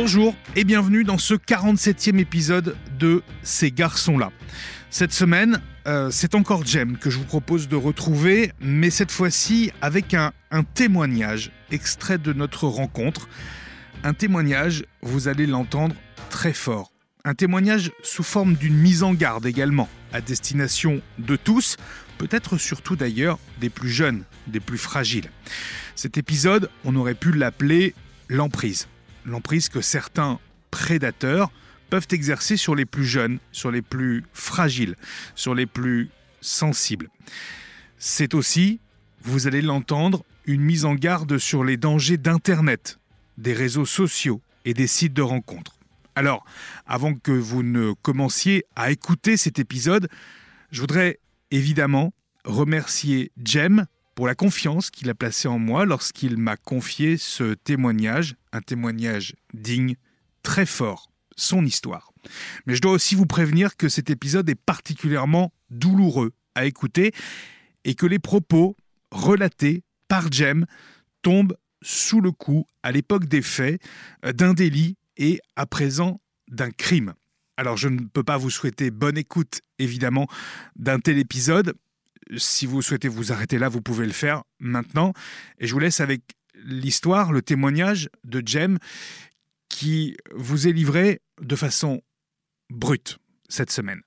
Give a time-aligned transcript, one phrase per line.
[0.00, 4.30] Bonjour et bienvenue dans ce 47e épisode de Ces garçons-là.
[4.90, 9.72] Cette semaine, euh, c'est encore Jem que je vous propose de retrouver, mais cette fois-ci
[9.82, 13.28] avec un, un témoignage extrait de notre rencontre.
[14.04, 15.96] Un témoignage, vous allez l'entendre
[16.30, 16.92] très fort.
[17.24, 21.76] Un témoignage sous forme d'une mise en garde également, à destination de tous,
[22.18, 25.28] peut-être surtout d'ailleurs des plus jeunes, des plus fragiles.
[25.96, 27.96] Cet épisode, on aurait pu l'appeler
[28.28, 28.86] l'emprise.
[29.24, 30.38] L'emprise que certains
[30.70, 31.50] prédateurs
[31.90, 34.96] peuvent exercer sur les plus jeunes, sur les plus fragiles,
[35.34, 36.10] sur les plus
[36.40, 37.08] sensibles.
[37.98, 38.80] C'est aussi,
[39.22, 42.98] vous allez l'entendre, une mise en garde sur les dangers d'Internet,
[43.36, 45.78] des réseaux sociaux et des sites de rencontres.
[46.14, 46.44] Alors,
[46.86, 50.08] avant que vous ne commenciez à écouter cet épisode,
[50.70, 52.12] je voudrais évidemment
[52.44, 53.86] remercier Jem
[54.18, 59.36] pour la confiance qu'il a placée en moi lorsqu'il m'a confié ce témoignage, un témoignage
[59.54, 59.94] digne,
[60.42, 62.12] très fort, son histoire.
[62.66, 67.12] Mais je dois aussi vous prévenir que cet épisode est particulièrement douloureux à écouter
[67.84, 68.74] et que les propos
[69.12, 70.66] relatés par Jem
[71.22, 73.80] tombent sous le coup, à l'époque des faits,
[74.24, 77.14] d'un délit et à présent d'un crime.
[77.56, 80.26] Alors je ne peux pas vous souhaiter bonne écoute, évidemment,
[80.74, 81.76] d'un tel épisode.
[82.36, 85.12] Si vous souhaitez vous arrêter là, vous pouvez le faire maintenant.
[85.58, 86.22] Et je vous laisse avec
[86.54, 88.78] l'histoire, le témoignage de Jem
[89.68, 92.02] qui vous est livré de façon
[92.70, 93.18] brute
[93.48, 94.02] cette semaine.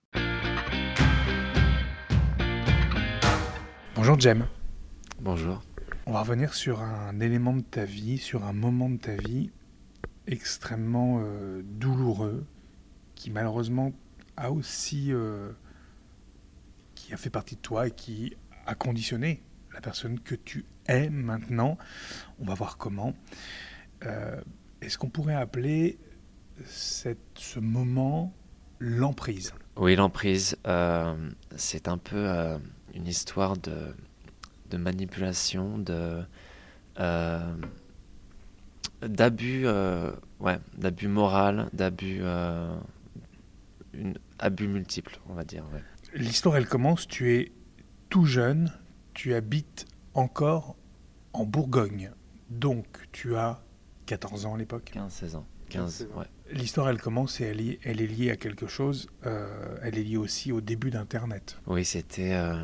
[3.95, 4.47] Bonjour Jem.
[5.19, 5.61] Bonjour.
[6.05, 9.52] On va revenir sur un élément de ta vie, sur un moment de ta vie
[10.27, 12.45] extrêmement euh, douloureux,
[13.16, 13.94] qui malheureusement
[14.38, 15.52] a aussi, euh,
[17.14, 21.78] a fait partie de toi et qui a conditionné la personne que tu es maintenant.
[22.40, 23.14] On va voir comment.
[24.06, 24.40] Euh,
[24.81, 25.98] Est-ce qu'on pourrait appeler
[26.66, 28.34] cette, ce moment
[28.80, 29.54] l'emprise?
[29.77, 32.58] Oui, l'emprise, euh, c'est un peu euh,
[32.94, 33.95] une histoire de,
[34.70, 36.23] de manipulation, de
[39.02, 39.66] d'abus,
[40.39, 42.22] ouais, d'abus moral, d'abus,
[44.38, 45.64] abus multiples, on va dire.
[46.14, 47.52] L'histoire, elle commence, tu es
[48.10, 48.72] tout jeune,
[49.14, 50.76] tu habites encore
[51.33, 52.11] en Bourgogne.
[52.49, 53.64] Donc, tu as
[54.08, 54.92] 14 ans à l'époque.
[54.94, 55.45] 15-16 ans.
[55.70, 56.26] 15, ouais.
[56.52, 59.08] L'histoire, elle commence et elle est, elle est liée à quelque chose.
[59.26, 61.58] euh, elle est liée aussi au début d'Internet.
[61.66, 62.61] Oui, c'était euh,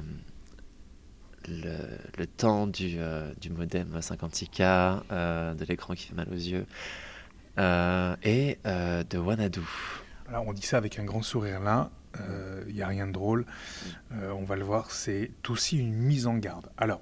[1.47, 1.77] le,
[2.17, 6.65] le temps du, euh, du modem 56K, euh, de l'écran qui fait mal aux yeux,
[7.59, 9.61] euh, et euh, de Wanadu.
[10.27, 11.89] Alors, on dit ça avec un grand sourire là.
[12.67, 13.45] Il n'y a rien de drôle.
[14.11, 14.91] Euh, on va le voir.
[14.91, 16.69] C'est aussi une mise en garde.
[16.77, 17.01] Alors,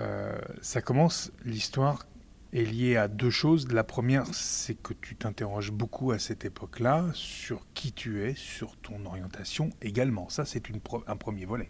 [0.00, 1.32] euh, ça commence.
[1.44, 2.06] L'histoire
[2.52, 3.70] est liée à deux choses.
[3.72, 8.76] La première, c'est que tu t'interroges beaucoup à cette époque-là sur qui tu es, sur
[8.76, 10.28] ton orientation également.
[10.28, 10.62] Ça, c'est
[11.06, 11.68] un premier volet.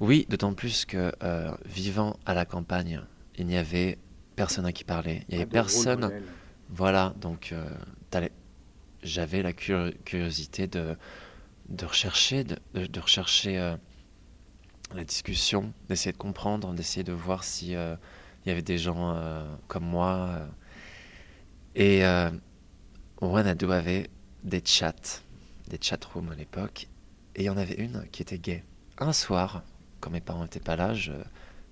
[0.00, 3.00] Oui, d'autant plus que euh, vivant à la campagne,
[3.36, 3.98] il n'y avait
[4.36, 5.24] personne à qui parler.
[5.28, 6.10] Il n'y avait personne.
[6.68, 7.68] Voilà, donc euh,
[9.02, 10.96] j'avais la cur- curiosité de,
[11.68, 13.76] de rechercher, de, rechercher euh,
[14.94, 17.96] la discussion, d'essayer de comprendre, d'essayer de voir si euh,
[18.46, 20.48] y avait des gens euh, comme moi.
[21.74, 22.02] Et
[23.20, 24.10] Wanadu avait
[24.42, 25.20] des chats,
[25.68, 26.88] des chat rooms à l'époque,
[27.36, 28.64] et il y en avait une qui était gay.
[28.98, 29.62] Un soir,
[30.00, 30.92] quand mes parents n'étaient pas là,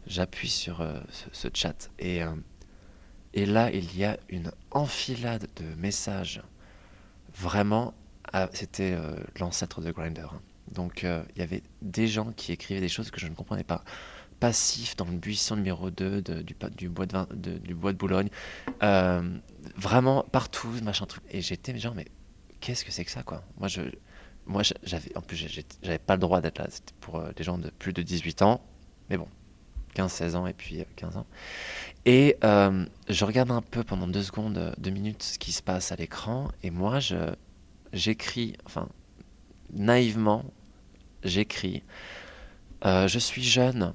[0.06, 2.22] j'appuie sur ce, ce chat et
[3.36, 6.42] et là, il y a une enfilade de messages.
[7.34, 7.92] Vraiment,
[8.38, 10.34] ah, c'était euh, l'ancêtre de Grindr.
[10.34, 10.42] hein.
[10.70, 13.64] Donc, euh, il y avait des gens qui écrivaient des choses que je ne comprenais
[13.64, 13.82] pas.
[14.40, 16.54] Passif dans le buisson numéro 2 de- du,
[16.90, 18.28] bois de du bois de Boulogne.
[18.82, 19.38] Euh,
[19.74, 21.22] vraiment, partout, machin truc.
[21.30, 22.04] Et j'étais genre, mais
[22.60, 23.42] qu'est-ce que c'est que ça, quoi?
[23.56, 23.80] Moi, je,
[24.44, 25.36] moi j'avais, en plus,
[25.82, 26.66] j'avais pas le droit d'être là.
[26.68, 28.60] C'était pour les gens de plus de 18 ans.
[29.08, 29.28] Mais bon,
[29.94, 31.26] 15-16 ans et puis euh, 15 ans.
[32.04, 35.96] Et je regarde un peu pendant deux secondes, deux minutes, ce qui se passe à
[35.96, 36.50] l'écran.
[36.62, 37.16] Et moi, je,
[37.96, 38.88] j'écris, enfin,
[39.72, 40.44] naïvement,
[41.24, 41.82] j'écris
[42.84, 43.94] euh, Je suis jeune.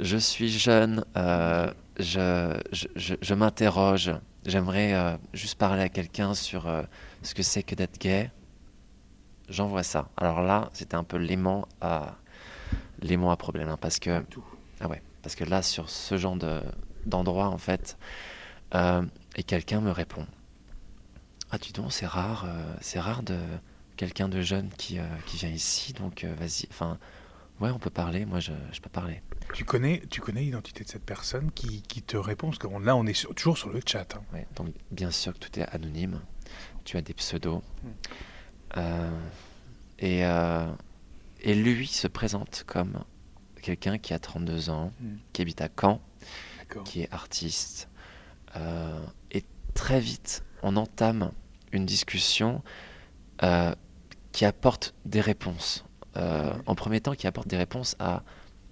[0.00, 1.04] Je suis jeune.
[1.16, 4.12] euh, je, je, je- je m'interroge.
[4.46, 6.66] J'aimerais euh, juste parler à quelqu'un sur
[7.22, 8.30] ce que c'est que d'être gay.
[9.48, 10.08] J'envoie ça.
[10.16, 12.16] Alors là, c'était un peu l'aimant à,
[13.02, 13.68] l'aimant à problème.
[13.68, 14.22] hein, parce que.
[14.80, 16.62] Ah ouais, parce que là, sur ce genre de,
[17.06, 17.98] d'endroit, en fait,
[18.74, 20.26] et quelqu'un me répond
[21.50, 23.38] Ah, dis donc, c'est rare, euh, c'est rare de
[23.96, 26.98] quelqu'un de jeune qui, euh, qui vient ici, donc euh, vas-y, enfin,
[27.60, 28.24] Ouais, on peut parler.
[28.24, 29.20] Moi, je, je peux parler.
[29.52, 32.94] Tu connais, tu connais l'identité de cette personne qui, qui te répond Parce que là,
[32.94, 34.14] on est sur- toujours sur le chat.
[34.14, 34.22] hein.
[34.32, 36.20] Ouais, donc, bien sûr que tout est anonyme.
[36.84, 37.60] Tu as des pseudos.
[38.76, 39.10] Euh,
[39.98, 40.70] et, euh,
[41.40, 43.02] et lui se présente comme
[43.60, 45.16] quelqu'un qui a 32 ans, Mm.
[45.32, 46.00] qui habite à Caen,
[46.58, 46.84] D'accord.
[46.84, 47.88] qui est artiste.
[48.54, 49.44] Euh, et
[49.74, 51.32] très vite, on entame
[51.72, 52.62] une discussion
[53.42, 53.74] euh,
[54.32, 55.84] qui apporte des réponses.
[56.16, 56.52] Euh.
[56.66, 58.22] En premier temps, qui apporte des réponses à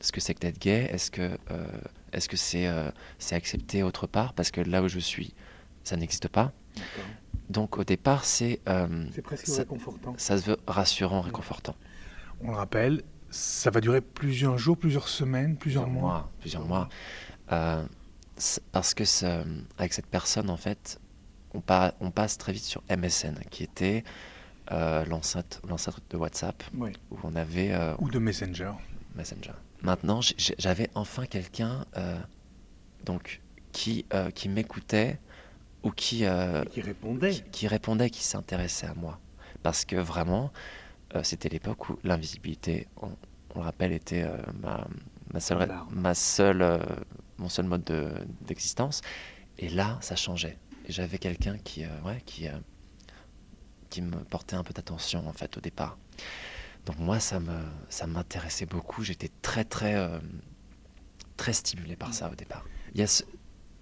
[0.01, 1.67] ce que c'est que d'être gay, est-ce que euh,
[2.13, 2.69] est-ce que c'est
[3.19, 5.35] c'est accepté autre part Parce que là où je suis,
[5.85, 6.53] ça n'existe pas.
[7.51, 8.61] Donc au départ, c'est
[9.13, 10.15] C'est presque Ça- réconfortant.
[10.17, 11.77] ça se veut rassurant, réconfortant.
[12.43, 16.31] On le rappelle, ça va durer plusieurs jours, plusieurs semaines, plusieurs, mois.
[16.41, 16.89] plusieurs mois.
[17.49, 19.45] Parce que ce-
[19.79, 20.99] avec cette personne, en fait,
[21.57, 24.05] on, pa- on passe très vite sur MSN, qui était
[24.73, 25.61] euh, l'ancêtre
[26.11, 26.63] de WhatsApp,
[27.11, 28.73] où on avait euh, Ou de Messenger.
[29.15, 29.53] Messenger.
[29.83, 30.21] Maintenant,
[30.59, 32.19] j'avais enfin quelqu'un euh,
[33.05, 33.41] donc
[33.73, 35.19] qui, euh, qui m'écoutait
[35.83, 36.25] ou qui,
[36.73, 37.31] Qui répondait.
[37.31, 39.21] qui, qui répondait, qui s'intéressait à moi.
[39.63, 40.53] Parce que vraiment,
[41.23, 43.09] c'était l'époque où l'invisibilité, on,
[43.55, 44.27] on le rappelle, était
[44.61, 44.87] ma,
[45.33, 46.13] ma seule, ma
[47.39, 48.13] mon seul mode de-
[48.43, 49.01] d'existence.
[49.59, 50.59] Et là, ça changeait.
[50.89, 52.53] J'avais quelqu'un qui, euh, ouais, qui, euh,
[53.91, 55.99] qui me portait un peu d'attention, en fait, au départ.
[56.85, 59.03] Donc moi, ça me, ça m'intéressait beaucoup.
[59.03, 60.19] J'étais très, très, euh,
[61.37, 62.65] très stimulé par ça au départ.
[62.95, 63.25] Il y a ce,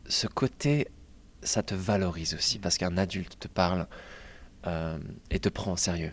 [0.07, 0.89] ce côté,
[1.43, 3.87] ça te valorise aussi, parce qu'un adulte te parle
[5.31, 6.13] et te prend au sérieux.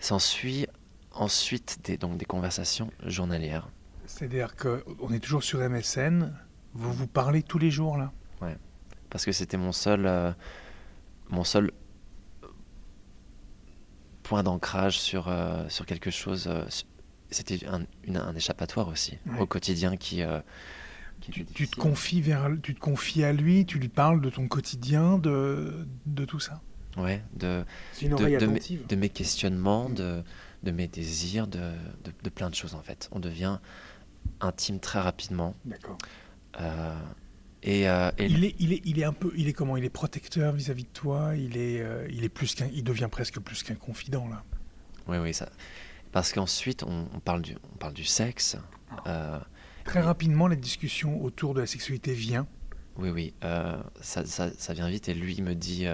[0.00, 0.66] S'ensuit
[1.12, 3.68] ensuite des, donc des conversations journalières.
[4.04, 6.34] C'est-à-dire qu'on est toujours sur MSN.
[6.74, 8.12] Vous vous parlez tous les jours, là?
[9.10, 10.32] Parce que c'était mon seul, euh,
[11.28, 11.72] mon seul
[14.22, 16.46] point d'ancrage sur, euh, sur quelque chose.
[16.48, 16.64] euh,
[17.30, 19.40] c'était un, une- un échappatoire aussi Ouais.
[19.40, 20.22] au quotidien qui.
[20.22, 20.40] euh,
[21.20, 24.46] qui tu, te confies vers, tu te confies à lui, tu lui parles de ton
[24.46, 26.60] quotidien, de, de tout ça?
[26.96, 27.64] Ouais, de,
[28.00, 28.86] de, mes, attentive.
[28.86, 30.22] de mes questionnements, de,
[30.62, 31.58] de mes désirs, de,
[32.04, 33.08] de, de plein de choses en fait.
[33.12, 33.58] On devient
[34.40, 35.54] intime très rapidement.
[35.64, 35.98] D'accord.
[36.60, 36.94] euh,
[37.62, 39.84] et, euh, et Il est, il est, il est un peu, il est comment Il
[39.84, 41.34] est protecteur vis-à-vis de toi.
[41.36, 44.44] Il est, euh, il est plus qu'un, il devient presque plus qu'un confident là.
[45.08, 45.48] oui, oui, ça.
[46.12, 48.56] Parce qu'ensuite, on, on parle du, on parle du sexe.
[49.06, 49.38] euh,
[49.84, 52.46] Très rapidement, la discussion autour de la sexualité vient.
[52.96, 55.86] Oui, oui, ça, ça, ça vient vite et lui il me dit,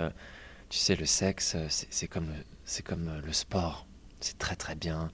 [0.71, 2.33] tu sais, le sexe, c'est comme,
[2.65, 3.87] c'est comme le sport,
[4.21, 5.11] c'est très très bien.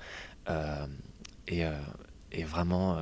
[1.48, 1.62] et,
[2.32, 2.96] et vraiment,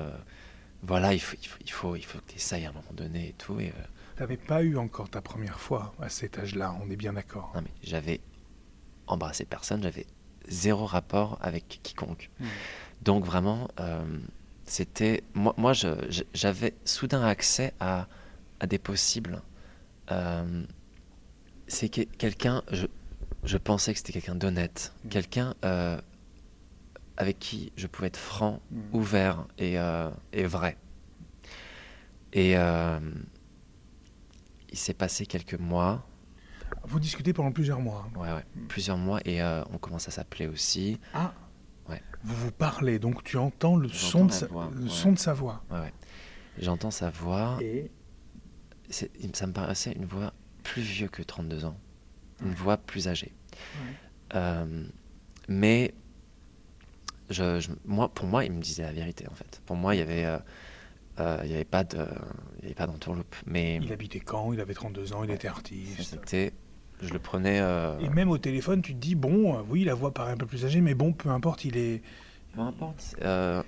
[0.83, 2.93] voilà, il faut, il faut, il faut, il faut que tu essayes à un moment
[2.93, 3.59] donné et tout.
[3.61, 3.83] Et, euh,
[4.17, 6.77] T'avais pas eu encore ta première fois à cet âge-là.
[6.83, 7.53] On est bien d'accord.
[7.55, 8.21] non, mais j'avais
[9.07, 10.07] embrassé personne, j'avais
[10.49, 12.31] zéro rapport avec quiconque.
[13.03, 14.05] Donc vraiment, euh,
[14.65, 18.07] c'était moi, moi j'avais soudain accès à,
[18.61, 19.41] à des possibles.
[20.11, 20.65] Euh,
[21.67, 22.87] c'est que- quelqu'un, je,
[23.45, 25.09] je pensais que c'était quelqu'un d'honnête, Mm.
[25.11, 26.01] quelqu'un euh,
[27.19, 28.81] avec qui je pouvais être franc, Mm.
[28.95, 30.79] ouvert et, euh, et vrai.
[32.33, 33.01] Et euh,
[34.71, 36.07] il s'est passé quelques mois,
[36.85, 38.09] Vous discutez pendant plusieurs mois.
[38.17, 38.67] ouais, ouais, Mm.
[38.69, 40.99] plusieurs mois, et euh, on commence à s'appeler aussi.
[41.13, 41.33] Ah.
[41.89, 42.03] Ouais.
[42.23, 44.89] Vous vous parlez, donc tu entends le son de sa, voix, le ouais.
[44.89, 45.65] son de sa voix.
[45.71, 45.93] Ouais, ouais.
[46.59, 47.59] J'entends sa voix.
[47.63, 47.91] Et
[48.91, 50.33] ça me paraissait une voix
[50.63, 51.79] plus vieux que 32 ans,
[52.45, 53.33] une voix plus âgée.
[55.49, 55.95] Mais
[57.31, 59.61] je, je- moi, pour moi, il me disait la vérité en fait.
[59.67, 60.39] Pour moi, il y avait, euh,
[61.21, 62.07] euh, il y avait pas de,
[62.59, 63.35] il y avait pas d'entourloupe.
[63.47, 64.53] Mais il habitait quand?
[64.53, 66.19] Il avait 32 ans, il était artiste.
[67.01, 67.61] je le prenais.
[67.61, 70.37] euh, Et même au téléphone, tu te dis bon, euh, oui, la voix paraît un
[70.37, 72.03] peu plus âgée, mais bon, peu importe, il est.
[72.55, 73.15] peu importe.
[73.23, 73.63] Euh,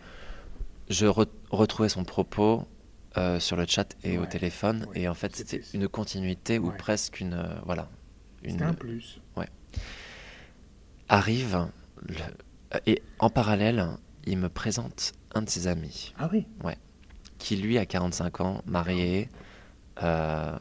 [0.88, 2.66] je re- retrouvais son propos
[3.16, 5.02] euh, sur le chat et au Ouais, téléphone, ouais.
[5.02, 6.76] et en fait, C'était- une continuité ou Ouais.
[6.76, 7.88] presque une, euh, voilà,
[8.42, 9.20] une, un plus.
[11.08, 11.68] arrive
[12.06, 12.14] le-
[12.86, 13.86] et en parallèle,
[14.24, 16.14] il me présente un de ses amis.
[16.18, 16.46] Ah oui.
[17.38, 19.28] qui lui a 45 ans, marié
[20.02, 20.56] euh,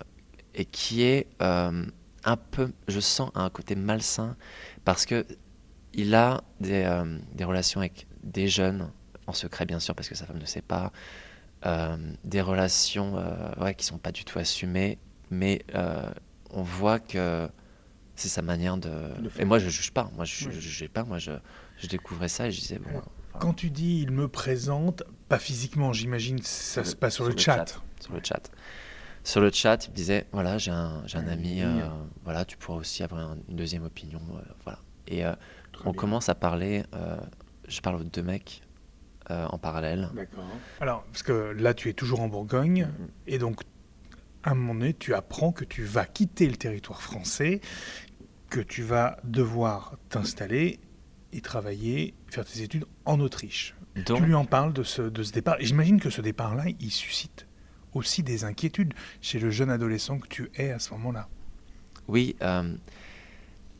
[0.56, 1.86] et qui est euh,
[2.24, 4.36] un peu, je sens un côté malsain
[4.86, 5.26] parce que
[5.94, 8.92] il a des, euh, des relations avec des jeunes
[9.28, 10.92] en secret bien sûr parce que sa femme ne sait pas,
[11.66, 14.98] euh, des relations euh, ouais, qui sont pas du tout assumées,
[15.30, 16.10] mais euh,
[16.52, 17.50] on voit que
[18.20, 18.92] c'est sa manière de.
[19.38, 21.32] Et moi je juge pas, moi je je jugeais pas, moi je,
[21.78, 22.90] je découvrais ça et je disais bon.
[22.90, 27.26] Alors, enfin, Quand tu dis il me présente, pas physiquement, j'imagine, ça se passe sur,
[27.26, 27.82] le, chat.
[28.00, 28.52] sur le chat.
[29.24, 31.88] Sur le chat, il me disait voilà, j'ai un, un Un ami, euh,
[32.24, 34.80] voilà, tu pourras aussi avoir un- une deuxième opinion, euh, voilà.
[35.08, 35.34] Et euh,
[35.86, 36.00] on bien.
[36.00, 36.84] commence à parler,
[37.68, 38.62] je parle aux deux mecs,
[39.30, 40.10] en parallèle.
[40.16, 40.44] D'accord.
[40.82, 43.34] Alors, parce que là, tu es toujours en Bourgogne, mm-hmm.
[43.34, 43.62] et donc,
[44.44, 47.62] à un moment donné, tu apprends que tu vas quitter le territoire français,
[48.50, 50.80] que tu vas devoir t'installer
[51.32, 53.76] et travailler, faire tes études en Autriche.
[54.06, 55.58] Tu lui en parles de ce, de ce départ.
[55.60, 57.46] J'imagine que ce départ-là, il suscite
[57.94, 61.28] aussi des inquiétudes chez le jeune adolescent que tu es à ce moment-là.
[62.08, 62.76] Oui, euh,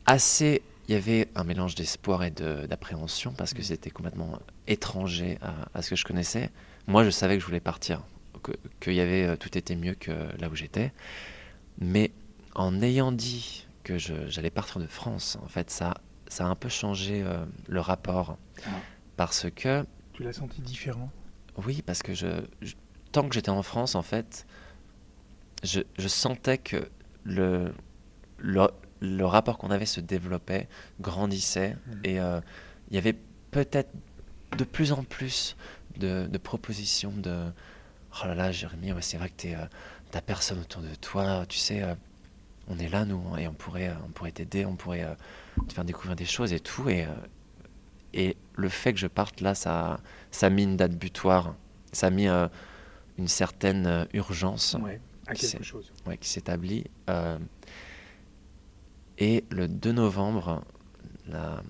[0.06, 0.62] assez.
[0.88, 3.64] Il y avait un mélange d'espoir et d'appréhension parce que mm.
[3.64, 5.38] c'était complètement étranger
[5.72, 6.50] à, ce que je connaissais.
[6.88, 8.02] Moi, je savais que je voulais partir,
[8.80, 10.10] que, y avait euh, tout était mieux que
[10.40, 10.92] là où j'étais.
[11.78, 12.10] Mais
[12.56, 13.68] en ayant dit
[13.98, 15.94] que j'allais partir de France, en fait, ça,
[16.28, 18.38] ça a un peu changé euh, le rapport.
[18.64, 18.70] Ah.
[19.16, 19.84] Parce que.
[20.12, 21.10] Tu l'as senti différent?
[21.64, 22.26] Oui, parce que je,
[23.12, 24.46] tant que j'étais en France, en fait,
[25.64, 26.88] je, je sentais que
[27.24, 27.74] le,
[28.38, 28.68] le,
[29.00, 30.68] le rapport qu'on avait se développait,
[31.00, 31.92] grandissait, mmh.
[32.04, 32.40] et euh,
[32.90, 33.16] il y avait
[33.50, 33.90] peut-être
[34.56, 35.56] de plus en plus
[35.98, 37.50] de, de, propositions de
[38.22, 39.64] Oh là là, Jérémy, ouais, c'est vrai que tu euh,
[40.10, 41.82] t'as personne autour de toi, tu sais,
[42.70, 45.16] on est là, nous, et on pourrait on pourrait t'aider, on pourrait
[45.68, 46.88] te faire découvrir des choses et tout.
[46.88, 47.06] Et,
[48.14, 50.00] et le fait que je parte là, ça,
[50.30, 51.54] ça a mis une date butoir.
[51.92, 52.48] Ça a mis euh,
[53.18, 54.76] une certaine euh, urgence
[55.34, 56.84] qui s'établit.
[57.08, 57.38] Euh,
[59.18, 60.64] et le 2 novembre,
[61.26, 61.62] la,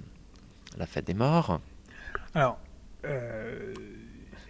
[0.77, 1.61] la fête des morts.
[2.35, 2.59] Alors,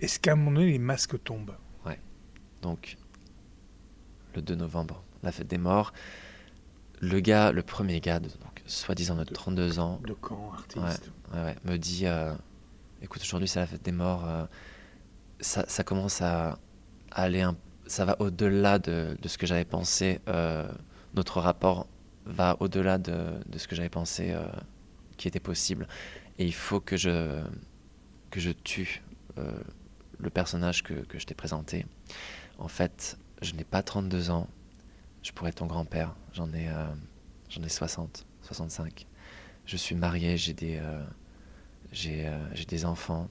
[0.00, 1.56] est-ce qu'à un moment donné, les masques tombent?
[1.86, 1.98] Ouais.
[2.60, 2.96] Donc,
[4.34, 5.92] le 2 novembre, la fête des morts.
[7.00, 10.00] Le gars, le premier gars, donc, soi-disant de 32 ans.
[10.06, 11.10] De camp, artiste.
[11.64, 12.06] me dit
[13.02, 14.28] écoute, aujourd'hui c'est la fête des morts.
[15.40, 16.58] ça, ça, commence à,
[17.10, 20.20] aller un, ça va au-delà de, de, ce que j'avais pensé.
[20.28, 20.70] Euh,
[21.14, 21.88] notre rapport
[22.24, 24.46] va au-delà de, de, ce que j'avais pensé euh,
[25.16, 25.88] qui était possible.
[26.38, 27.42] Et il faut que je,
[28.30, 29.02] que je tue
[29.38, 29.58] euh,
[30.18, 31.84] le personnage que, que je t'ai présenté.
[32.58, 34.48] En fait, je n'ai pas 32 ans.
[35.22, 36.14] Je pourrais être ton grand-père.
[36.32, 36.68] J'en ai,
[37.48, 39.06] j'en ai 60, 65.
[39.66, 40.80] Je suis marié, j'ai des,
[41.92, 43.28] j'ai, j'ai des enfants.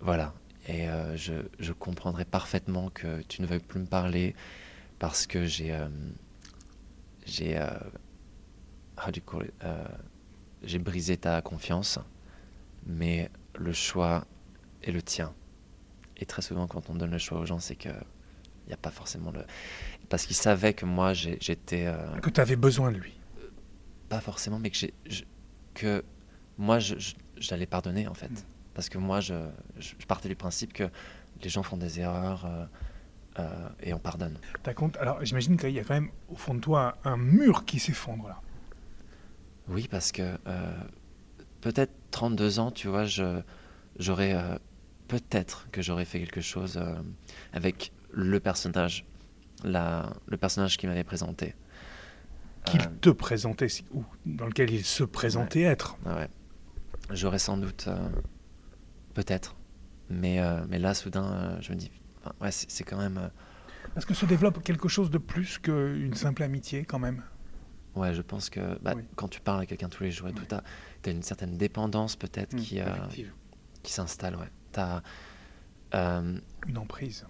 [0.00, 0.34] voilà,
[0.68, 4.34] et euh, je, je, comprendrais parfaitement que tu ne veuilles plus me parler
[4.98, 5.72] parce que j'ai.
[5.72, 5.88] Euh,
[7.26, 7.58] j'ai.
[7.58, 7.70] Euh,
[10.62, 11.98] j'ai brisé ta confiance,
[12.86, 14.24] mais le choix
[14.82, 15.34] est le tien.
[16.18, 17.88] Et très souvent, quand on donne le choix aux gens, c'est que
[18.64, 19.44] il n'y a pas forcément le.
[20.08, 21.92] Parce qu'il savait que moi, j'étais.
[22.22, 23.14] que tu avais besoin de lui.
[24.08, 24.86] Pas forcément, mais que,
[25.74, 26.04] que
[26.58, 26.78] moi,
[27.36, 28.30] j'allais pardonner, en fait.
[28.30, 28.44] Mm.
[28.74, 29.34] Parce que moi, je,
[29.78, 30.88] je, partais du principe que
[31.42, 32.64] les gens font des erreurs euh,
[33.38, 34.38] euh, et on pardonne.
[34.74, 37.78] compte Alors, j'imagine qu'il y a quand même au fond de toi un, mur qui
[37.78, 38.40] s'effondre là.
[39.68, 40.80] Oui, parce que euh,
[41.60, 43.04] peut-être 32 ans, tu vois,
[43.98, 44.36] j'aurais
[45.08, 46.82] peut-être que j'aurais fait quelque chose
[47.52, 49.04] avec le personnage,
[49.64, 51.54] la, le personnage qui m'avait présenté.
[52.64, 55.96] Qu'il te présentait, ou dans lequel il se présentait être.
[56.06, 56.28] Ouais.
[57.10, 57.88] J'aurais sans doute
[59.14, 59.56] Peut-être.
[60.08, 61.90] Mais, euh, mais là, soudain, euh, je me dis,
[62.40, 63.30] ouais, c'est quand même.
[63.96, 67.22] Est-ce euh, que se développe quelque chose de plus qu'une simple amitié, quand même?
[67.94, 70.44] Ouais, je pense que bah, quand tu parles à quelqu'un tous les jours et tout,
[70.48, 72.80] tu as, une certaine dépendance peut-être mmh, qui,
[73.82, 74.36] qui s'installe.
[74.36, 74.48] Ouais.
[74.76, 75.02] As,
[76.66, 77.26] une emprise.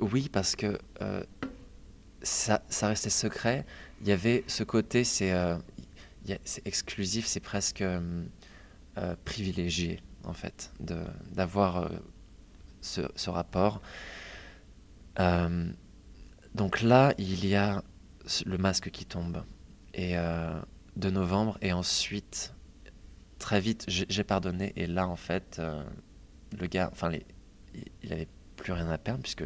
[0.00, 0.78] Oui, parce que
[2.22, 3.64] ça, ça, restait secret.
[4.00, 5.32] Il y avait ce côté, c'est
[6.64, 7.84] exclusif, c'est presque
[9.24, 11.88] privilégié en fait, d'avoir euh,
[12.80, 13.80] ce, rapport.
[15.18, 15.70] Euh,
[16.54, 17.82] donc là, il y a
[18.46, 19.44] le masque qui tombe
[19.94, 20.58] et euh,
[20.96, 22.54] de novembre et ensuite
[23.38, 25.60] très vite j'ai pardonné et là en fait
[26.56, 27.10] le gars, enfin
[27.74, 29.44] il avait plus rien à perdre puisque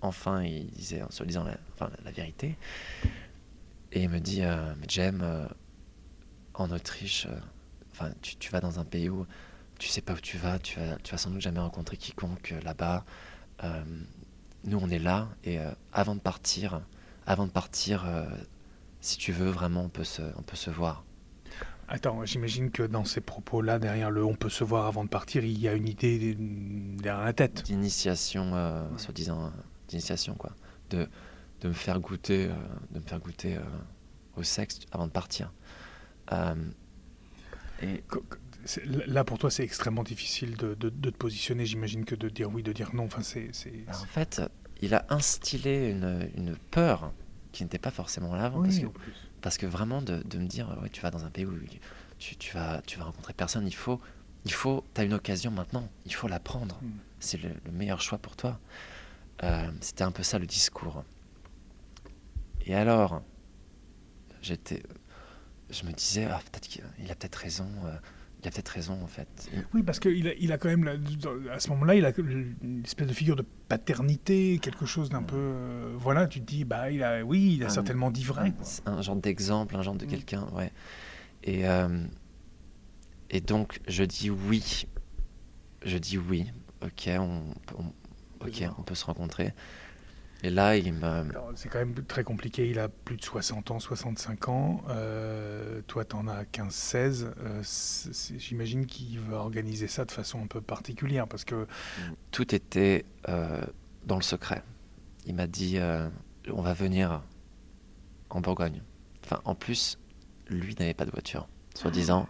[0.00, 2.56] enfin il disait en se disant la, enfin, la, vérité
[3.92, 4.42] et il me dit
[4.88, 5.48] j'aime
[6.54, 7.26] en Autriche,
[7.92, 9.26] enfin tu, tu, vas dans un pays où
[9.80, 12.52] tu sais pas où tu vas, tu vas, tu vas sans doute jamais rencontrer quiconque
[12.52, 13.04] euh, là-bas.
[13.64, 13.82] Euh,
[14.64, 16.82] nous, on est là et euh, avant de partir,
[17.26, 18.06] avant de partir,
[19.00, 21.04] si tu veux vraiment, on peut se, on peut se voir.
[21.88, 25.44] Attends, j'imagine que dans ces propos-là, derrière le on peut se voir avant de partir,
[25.44, 27.64] il y a une idée derrière la tête.
[27.64, 28.52] D'initiation,
[28.98, 29.50] soi-disant,
[29.90, 30.52] d'initiation, quoi.
[30.88, 31.08] De,
[31.60, 32.48] de me faire goûter,
[32.90, 33.58] de me faire goûter
[34.36, 35.52] au sexe avant de partir.
[37.82, 38.02] et
[39.06, 42.72] là pour toi c'est extrêmement difficile de, te positionner, j'imagine que de dire oui, de
[42.72, 43.04] dire non.
[43.04, 43.50] Enfin, c'est,
[43.86, 44.42] bah, En fait,
[44.80, 47.12] il a instillé une, peur
[47.52, 48.62] qui n'était pas forcément là avant.
[49.40, 51.54] parce, que, vraiment de, me dire, ouais, tu vas dans un pays où
[52.18, 54.00] tu, tu, vas, tu vas rencontrer personne, il faut,
[54.44, 56.78] Il faut, tu as une occasion maintenant, il faut la prendre.
[56.82, 56.90] Mm.
[57.18, 58.58] C'est le, le meilleur choix pour toi.
[59.42, 61.04] Euh, C'était un peu ça le discours.
[62.66, 63.22] Et alors,
[64.42, 64.82] j'étais,
[65.70, 67.68] je me disais, ah, peut-être qu'il il a peut-être raison.
[67.84, 67.96] euh,
[68.42, 69.50] il a peut-être raison en fait.
[69.74, 70.88] Oui, parce qu'il a, il a quand même,
[71.52, 75.36] à ce moment-là, il a une espèce de figure de paternité, quelque chose d'un peu.
[75.36, 78.54] euh, voilà, tu te dis, bah, il a, oui, il a Un- certainement dit vrai.
[78.62, 80.08] C'est un genre d'exemple, un genre de Mm.
[80.08, 80.72] quelqu'un, ouais.
[81.44, 82.02] Et, euh,
[83.30, 84.86] et donc, je dis oui.
[85.84, 86.50] Je dis oui.
[86.82, 87.42] Ok, on,
[87.78, 87.92] on-
[88.40, 89.52] ok, on peut se rencontrer.
[90.42, 91.24] Et là, il me.
[91.54, 92.68] C'est quand même très compliqué.
[92.70, 94.82] Il a plus de 60 ans, 65 ans.
[94.88, 97.32] Euh, toi, t'en as 15, 16.
[97.38, 97.62] Euh,
[98.38, 101.66] J'imagine qu'il va organiser ça de façon un peu particulière parce que
[102.30, 103.60] Tout était euh,
[104.06, 104.62] dans le secret.
[105.26, 105.78] Il m'a dit
[106.48, 107.22] on va venir
[108.30, 108.82] en Bourgogne.
[109.24, 109.98] Enfin, en plus,
[110.48, 112.26] lui n'avait pas de voiture, soi-disant,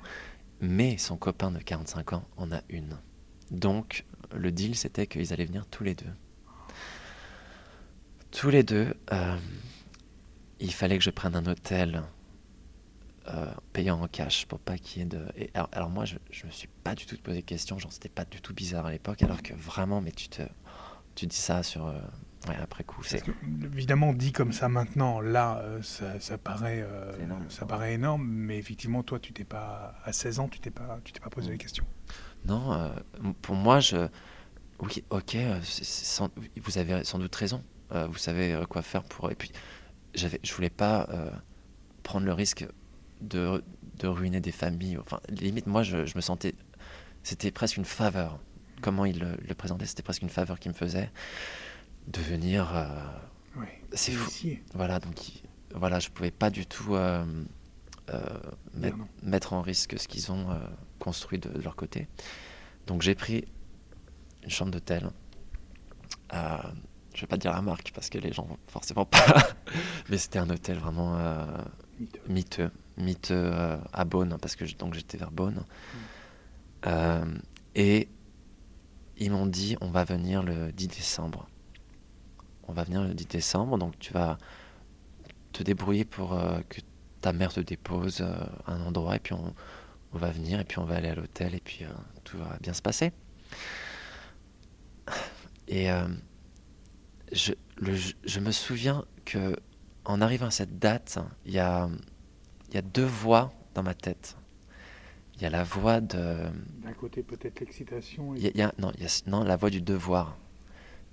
[0.61, 2.99] mais son copain de 45 ans en a une.
[3.53, 6.11] Donc, le deal, c'était qu'ils allaient venir tous les deux.
[8.31, 9.37] Tous les deux, euh,
[10.61, 12.03] il fallait que je prenne un hôtel
[13.29, 15.27] euh, payant en cash pour pas qu'il y ait de.
[15.37, 17.93] et alors, alors moi, je, je me suis pas du tout posé de questions, genre
[17.93, 20.43] c'était pas du tout bizarre à l'époque, alors que vraiment, mais tu te,
[21.17, 21.99] tu dis ça sur euh,
[22.49, 23.23] ouais, après coup, c'est
[23.65, 26.87] évidemment, dit comme ça maintenant, là, euh, ça, ça paraît,
[27.21, 27.45] énorme.
[27.51, 31.01] ça paraît énorme, mais effectivement, toi, tu t'es pas, à 16 ans, tu t'es pas,
[31.03, 31.53] tu t'es pas posé Mm.
[31.53, 31.85] les questions.
[32.45, 32.89] Non, euh,
[33.43, 34.09] pour moi, je.
[34.81, 36.31] Oui, ok, euh, c'est- c'est sans-
[36.63, 37.63] vous avez sans doute raison.
[37.93, 39.31] Euh, vous savez euh, quoi faire pour.
[39.31, 39.53] Et puis,
[40.15, 41.31] j'avais, je voulais pas euh,
[42.03, 42.67] prendre le risque
[43.21, 43.63] de,
[43.99, 44.97] de ruiner des familles.
[44.99, 46.55] Enfin, limite, moi, je, je me sentais.
[47.23, 48.39] C'était presque une faveur.
[48.81, 51.11] Comment il le, le présentait, c'était presque une faveur qu'il me faisait
[52.09, 52.75] de venir.
[52.75, 52.87] euh,
[53.57, 53.67] Oui.
[53.93, 54.23] C'est fou.
[54.31, 54.63] Initié.
[54.75, 55.43] voilà, donc il-
[55.75, 57.23] voilà, je pouvais pas du tout euh,
[58.11, 58.19] euh,
[58.75, 59.07] Dire mettre, non.
[59.23, 60.59] mettre en risque ce qu'ils ont euh,
[61.01, 62.07] construit de, de leur côté.
[62.87, 63.45] Donc j'ai pris
[64.45, 65.11] une chambre d'hôtel.
[66.33, 66.57] Euh,
[67.15, 69.25] je vais pas dire la marque parce que les gens vont forcément pas.
[70.09, 71.47] Mais c'était un hôtel vraiment euh,
[72.29, 72.71] Miteux.
[73.31, 75.65] euh, à Beaune parce que donc j'étais vers Beaune.
[76.87, 77.25] Euh,
[77.75, 78.09] et
[79.19, 81.49] ils m'ont dit on va venir le 10 décembre.
[82.69, 84.39] On va venir le 10 décembre, donc tu vas
[85.53, 86.81] te débrouiller pour euh, que
[87.21, 89.53] ta mère te dépose à un endroit et puis on,
[90.13, 91.89] on va venir et puis on va aller à l'hôtel et puis euh,
[92.25, 93.13] tout va bien se passer.
[95.69, 96.09] Et euh,
[97.33, 99.57] je, le- je me souviens que
[100.05, 101.89] en arrivant à cette date, il y a,
[102.73, 104.37] y a deux voix dans ma tête.
[105.37, 106.39] Il y a la voix de,
[106.83, 108.35] D'un côté, peut-être l'excitation.
[108.35, 110.37] il y a- il y a- non, il y a- non, la voix du devoir.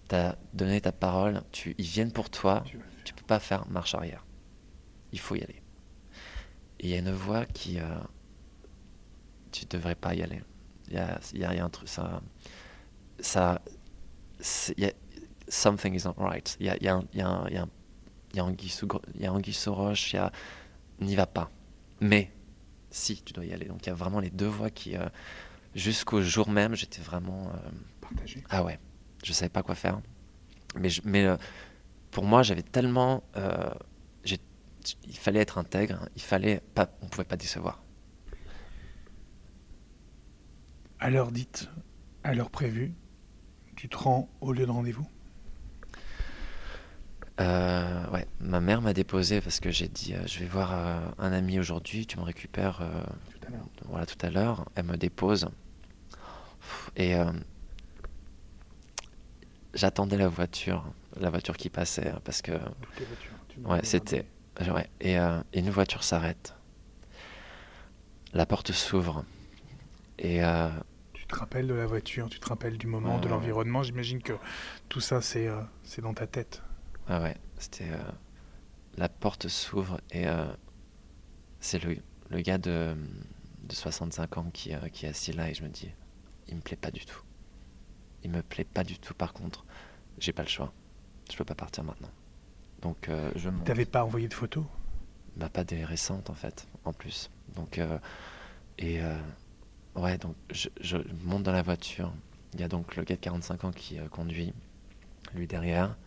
[0.09, 3.67] Tu as donné ta parole, tu, ils viennent pour toi, Tu tu peux pas faire
[3.69, 4.25] marche arrière.
[5.13, 5.61] Il faut y aller.
[6.79, 7.79] Et il y a une voix qui.
[7.79, 7.85] euh,
[9.51, 10.41] tu devrais pas y aller.
[10.89, 11.87] Il y a, y a- un truc.
[11.89, 12.21] Ça.
[13.19, 13.61] ça
[14.77, 14.93] y a-
[15.49, 16.55] something is not right.
[16.59, 17.67] Il y a, y a y a y a
[18.33, 18.87] y a anguille sous
[19.19, 20.31] y a anguille sous roche, il y a.
[20.99, 21.49] N'y va pas.
[22.01, 22.31] Mais,
[22.89, 23.65] si, tu dois y aller.
[23.65, 24.95] Donc il y a vraiment les deux voix qui.
[24.97, 25.05] euh,
[25.75, 27.49] Jusqu'au jour même, j'étais vraiment.
[27.49, 27.69] euh,
[28.01, 28.43] Partager.
[28.49, 28.79] ah ouais,
[29.23, 29.99] je savais pas quoi faire.
[30.75, 31.37] Mais, je- mais euh,
[32.11, 33.23] pour moi, j'avais tellement.
[35.05, 37.83] il fallait être intègre, il fallait pas, on pouvait pas décevoir.
[40.99, 41.69] À l'heure dite,
[42.23, 42.91] à l'heure prévue,
[43.75, 45.07] tu te rends au lieu de rendez-vous?
[47.39, 50.99] Euh, ouais, ma mère m'a déposé parce que j'ai dit, euh, je vais voir euh,
[51.19, 52.77] un ami aujourd'hui, tu me récupères
[53.29, 53.65] Tout à l'heure.
[53.85, 54.65] voilà, tout à l'heure.
[54.73, 55.47] Elle me dépose.
[56.95, 57.13] Et
[59.75, 60.83] j'attendais la voiture,
[61.19, 63.31] la voiture qui passait, hein, parce que Toutes les voitures.
[63.49, 64.25] Tu m'as Ouais, c'était.
[64.59, 65.17] Ouais, et,
[65.53, 66.55] une voiture s'arrête.
[68.33, 69.23] La porte s'ouvre.
[70.19, 70.69] Et euh,
[71.27, 73.83] te rappelles de la voiture, tu te rappelles du moment, Ouais, de l'environnement.
[73.83, 74.33] J'imagine que
[74.89, 76.61] tout ça, c'est euh, c'est dans ta tête.
[77.09, 77.89] ouais, ouais, c'était.
[77.91, 77.97] euh,
[78.97, 80.45] la porte s'ouvre et euh,
[81.59, 81.97] c'est le,
[82.29, 82.95] le gars de,
[83.63, 85.91] de 65 ans qui, qui est assis là et je me dis,
[86.47, 87.21] il me plaît pas du tout.
[88.23, 89.13] Il me plaît pas du tout.
[89.13, 89.65] Par contre,
[90.17, 90.73] j'ai pas le choix.
[91.31, 92.09] Je peux pas partir maintenant.
[92.81, 93.65] Donc je monte.
[93.65, 94.63] T'avais pas envoyé de photos?
[95.35, 97.29] Bah, pas des récentes en fait, en plus.
[97.55, 97.79] Donc,
[98.79, 98.99] et
[99.97, 102.13] ouais, donc je, je monte dans la voiture.
[102.53, 104.53] Il y a donc le gars de 45 ans qui euh, conduit,
[105.33, 105.97] lui derrière.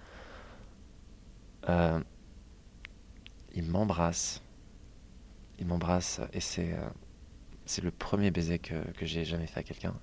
[1.68, 2.00] Euh,
[3.54, 4.42] il m'embrasse.
[5.58, 6.88] Il m'embrasse et c'est euh,
[7.66, 9.94] c'est le premier baiser que, que j'ai jamais fait à quelqu'un.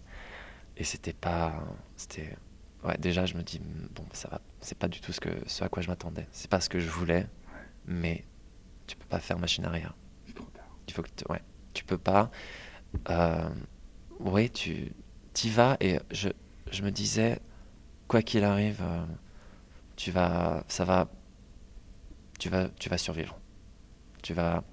[0.78, 1.64] Et c'était pas.
[1.98, 2.38] C'était.
[2.84, 3.60] Ouais, déjà, je me dis,
[3.96, 4.42] bon, ça va.
[4.62, 6.28] C'est pas du tout ce, que, ce à quoi je m'attendais.
[6.32, 7.28] C'est pas ce que je voulais,
[7.88, 8.26] mais
[8.88, 9.96] tu peux pas faire machine arrière.
[10.28, 10.68] C'est trop tard.
[10.88, 11.42] Il faut que tu, ouais,
[11.74, 12.32] tu peux pas.
[13.10, 13.50] euh,
[14.20, 14.94] oui, tu
[15.44, 16.30] y vas et je,
[16.72, 17.40] je me disais,
[18.08, 19.06] quoi qu'il arrive, euh,
[19.96, 21.10] tu vas, ça va,
[22.40, 23.40] tu vas, tu vas survivre.
[24.24, 24.64] Tu vas,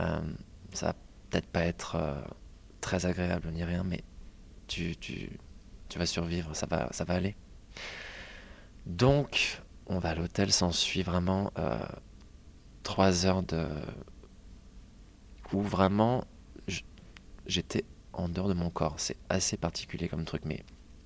[0.00, 0.20] euh,
[0.72, 0.92] ça va
[1.30, 2.20] peut-être pas être euh,
[2.80, 4.02] très agréable ni rien, mais
[4.66, 5.30] tu, tu,
[5.88, 7.36] tu vas survivre, ça va, ça va aller.
[8.86, 11.52] Donc, on va à l'hôtel, s'ensuit vraiment
[12.82, 13.66] trois heures de
[15.52, 16.24] où vraiment
[17.46, 18.94] j'étais en dehors de mon corps.
[18.98, 20.64] C'est assez particulier comme truc, mais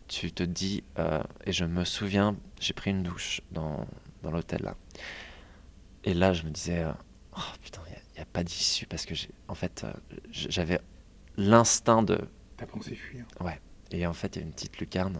[0.08, 3.86] tu te dis, euh, et je me souviens, j'ai pris une douche dans,
[4.22, 4.76] dans l'hôtel là.
[6.04, 6.92] Et là, je me disais, euh,
[7.36, 9.14] oh putain, il n'y a, pas d'issue parce que,
[9.48, 9.92] en fait, euh,
[10.30, 10.80] j'avais
[11.36, 12.20] l'instinct de.
[12.56, 13.58] T'as pensé fuir Ouais.
[13.90, 15.18] Et en fait, il y a une petite lucarne,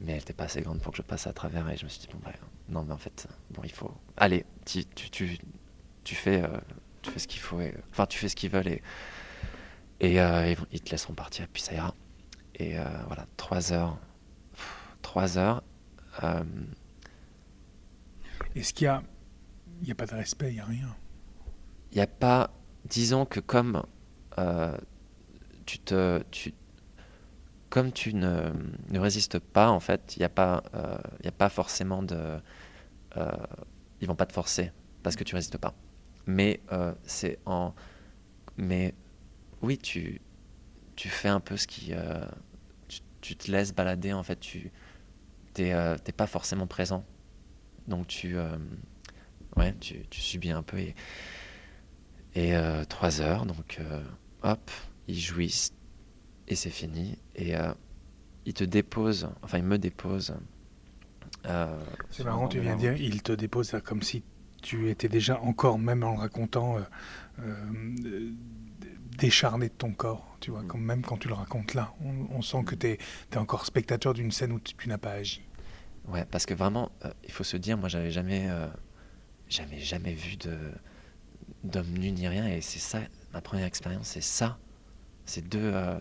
[0.00, 1.68] mais elle n'était pas assez grande pour que je passe à travers.
[1.70, 2.32] Et je me suis dit, bon, bah,
[2.68, 3.94] non, mais en fait, bon, il faut.
[4.16, 5.38] Allez, tu, tu, tu,
[6.02, 6.42] tu fais,
[7.02, 7.60] tu fais ce qu'il faut.
[7.60, 7.74] Et...
[7.90, 8.82] Enfin, tu fais ce qu'ils veulent et
[10.00, 11.94] et euh, ils, te laisseront partir, puis ça ira.
[12.54, 13.98] Et euh, voilà, trois heures.
[15.02, 15.62] trois heures.
[16.22, 16.44] Euh,
[18.54, 19.02] Est-ce qu'il y a.
[19.80, 20.96] Il n'y a pas de respect, il n'y a rien?
[21.92, 22.50] Il n'y a pas.
[22.84, 23.82] Disons que comme
[25.66, 26.22] tu te.
[26.30, 26.54] Tu,
[27.70, 28.50] comme tu ne,
[28.88, 32.40] ne, résistes pas, en fait, il n'y a, pas, a pas forcément de.
[34.00, 35.74] ils vont pas te forcer parce que tu résistes pas.
[36.26, 36.60] Mais
[37.02, 37.74] c'est en.
[38.56, 38.94] Mais
[39.62, 40.20] oui, tu,
[40.96, 41.92] tu fais un peu ce qui.
[41.92, 42.24] Euh,
[43.20, 44.70] tu, te laisses balader, en fait, tu
[45.58, 47.04] n'es euh, pas forcément présent.
[47.86, 48.36] Donc tu.
[48.36, 48.56] Euh,
[49.56, 50.78] ouais, tu, tu, subis un peu.
[50.78, 50.94] Et,
[52.34, 52.54] et
[52.88, 53.80] trois heures, donc
[54.42, 54.70] hop,
[55.08, 55.72] ils jouissent
[56.46, 57.18] et c'est fini.
[57.34, 57.54] Et
[58.44, 60.34] ils te déposent, enfin, ils me déposent.
[62.10, 64.22] c'est marrant, tu viens de dire, ils te déposent comme si
[64.62, 66.78] tu étais déjà encore, même en le racontant,
[69.18, 71.92] décharné de ton corps, tu vois, comme même quand tu le racontes là.
[72.30, 72.98] On, sent que tu es,
[73.36, 75.42] encore spectateur d'une scène où tu, n'as pas agi.
[76.06, 78.68] Ouais, parce que vraiment, euh, il faut se dire, moi j'avais jamais, euh,
[79.48, 80.56] jamais, jamais vu de
[81.64, 83.00] d'homme nu ni rien, et c'est ça,
[83.32, 84.58] ma première expérience, c'est ça.
[85.24, 85.98] C'est deux, euh,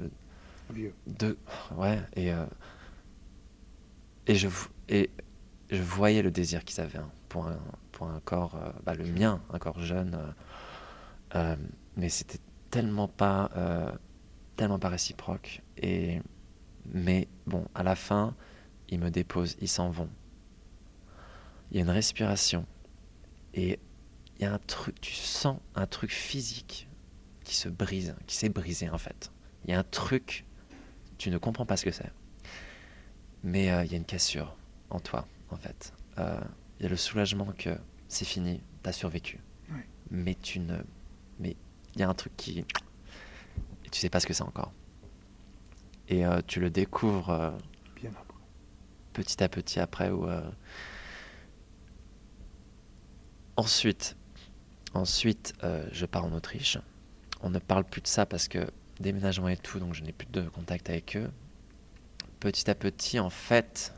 [0.70, 0.94] Vieux.
[1.08, 1.38] deux,
[1.76, 2.32] ouais, et
[4.28, 4.48] et je
[4.88, 5.10] et
[5.72, 7.60] je voyais le désir qu'ils avaient hein, pour un
[7.98, 10.16] pour un corps, bah, le mien, un corps jeune,
[11.98, 13.92] mais c'était tellement pas, euh,
[14.56, 15.62] tellement pas réciproque.
[15.78, 16.22] Et,
[16.86, 18.36] mais bon, à la fin,
[18.90, 20.10] ils me déposent, ils s'en vont.
[21.72, 22.66] Il y a une respiration.
[23.54, 23.80] Et
[24.38, 26.88] il y a un truc, tu sens un truc physique
[27.44, 29.32] qui se brise, qui s'est brisé en fait.
[29.66, 30.46] Il y a un truc,
[31.18, 32.12] tu ne comprends pas ce que c'est.
[33.44, 34.56] Mais euh, il y a une cassure
[34.90, 35.94] en toi, en fait.
[36.20, 36.40] Euh,
[36.80, 39.40] il y a le soulagement que c'est fini, tu as survécu.
[40.10, 40.78] Mais tu ne.
[41.40, 41.58] Mais
[41.96, 42.60] il y a un truc qui.
[42.60, 44.72] Et tu sais pas ce que c'est encore.
[46.08, 47.52] Et euh, tu le découvres euh,
[47.98, 48.40] Bien après.
[49.12, 50.10] petit à petit après.
[50.12, 50.50] Ou, euh,
[53.58, 54.16] Ensuite,
[54.94, 55.54] ensuite
[55.92, 56.78] je pars en Autriche.
[57.42, 60.28] On ne parle plus de ça parce que déménagement et tout, donc je n'ai plus
[60.32, 61.32] de contact avec eux.
[62.40, 63.94] Petit à petit, en fait,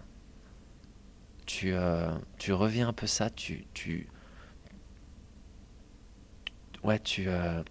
[1.50, 1.74] tu,
[2.38, 4.08] tu reviens un peu ça, tu, tu,
[6.84, 7.28] ouais, tu.
[7.28, 7.64] Euh,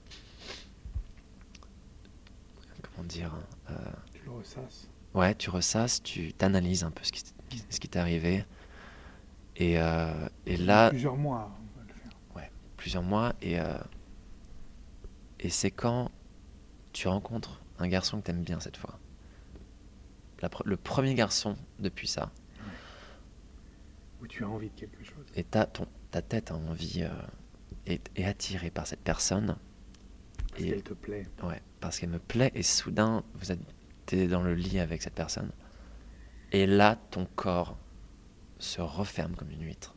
[2.83, 3.33] comment dire
[3.71, 3.75] euh,
[4.12, 4.88] Tu le ressasses.
[5.14, 7.23] Ouais, tu ressasses, tu t'analyses un peu ce qui,
[7.71, 8.45] ce qui t'est arrivé.
[9.55, 10.91] Et, euh, et là.
[10.91, 12.11] Plusieurs mois, on va le faire.
[12.35, 13.33] Ouais, plusieurs mois.
[13.43, 13.59] Et,
[15.38, 16.11] et c'est quand
[16.93, 18.99] tu rencontres un garçon que t'aimes bien cette fois.
[20.64, 22.33] le premier garçon depuis ça.
[24.20, 25.24] Où tu as envie de quelque chose.
[25.35, 27.04] Et ta, ton, ta tête a envie
[27.87, 29.57] est, attiré par cette personne.
[30.50, 31.26] Parce qu'elle te plaît.
[31.42, 33.61] Ouais, parce qu'elle me plaît et soudain, vous êtes
[34.28, 35.50] dans le lit avec cette personne.
[36.52, 37.76] Et là, ton corps
[38.59, 39.94] se referme comme une huître.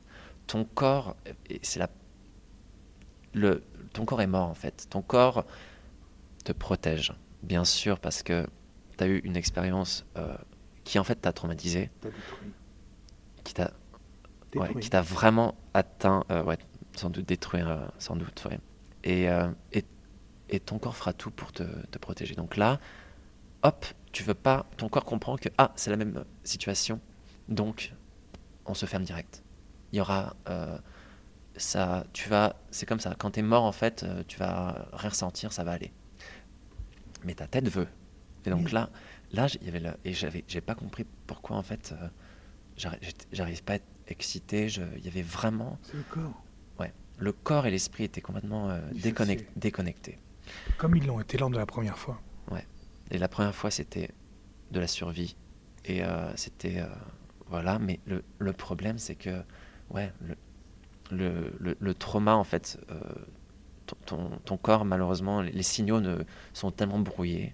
[0.48, 1.16] Ton corps,
[1.62, 1.90] c'est la,
[3.34, 4.88] le, ton corps est mort en fait.
[4.90, 5.46] Ton corps
[6.44, 8.48] te protège, bien sûr, parce que
[8.98, 10.36] tu as eu une expérience euh,
[10.84, 11.90] qui en fait t'a traumatisé,
[13.44, 13.72] qui t'a,
[14.80, 16.58] qui t'a vraiment atteint, euh, ouais,
[16.96, 18.48] sans doute détruire, euh, sans doute,
[19.04, 19.86] Et, euh, et,
[20.50, 22.36] et, ton corps fera tout pour te, te, protéger.
[22.36, 22.80] Donc là,
[23.64, 27.00] hop, tu veux pas, ton corps comprend que, ah, c'est la même situation,
[27.48, 27.94] donc
[28.66, 29.44] on se ferme direct.
[29.92, 30.78] Il y aura, euh,
[31.56, 35.10] ça, tu vas, c'est comme ça, quand tu es mort, en fait, tu vas rien
[35.10, 35.92] ressentir, ça va aller.
[37.24, 37.88] Mais ta tête veut.
[38.46, 38.90] Et donc là,
[39.32, 41.94] là, il y avait et j'avais, j'ai pas compris pourquoi, en fait,
[42.78, 45.80] j'arrive pas à être excité, il y avait vraiment...
[45.84, 46.44] C'est le corps
[47.22, 48.80] le corps et l'esprit étaient complètement euh,
[49.56, 50.18] déconnectés.
[50.78, 52.20] Comme ils l'ont été lors de la première fois.
[52.50, 52.66] Ouais.
[53.12, 54.10] Et la première fois, c'était
[54.72, 55.38] de la survie.
[55.86, 56.80] Et euh, c'était.
[56.80, 56.88] Euh,
[57.48, 59.44] voilà, mais le, le problème, c'est que.
[59.92, 60.12] Ouais,
[61.12, 62.80] le, le, le, trauma, en fait.
[64.06, 67.54] Ton, ton, corps, malheureusement, les, signaux ne, sont tellement brouillés.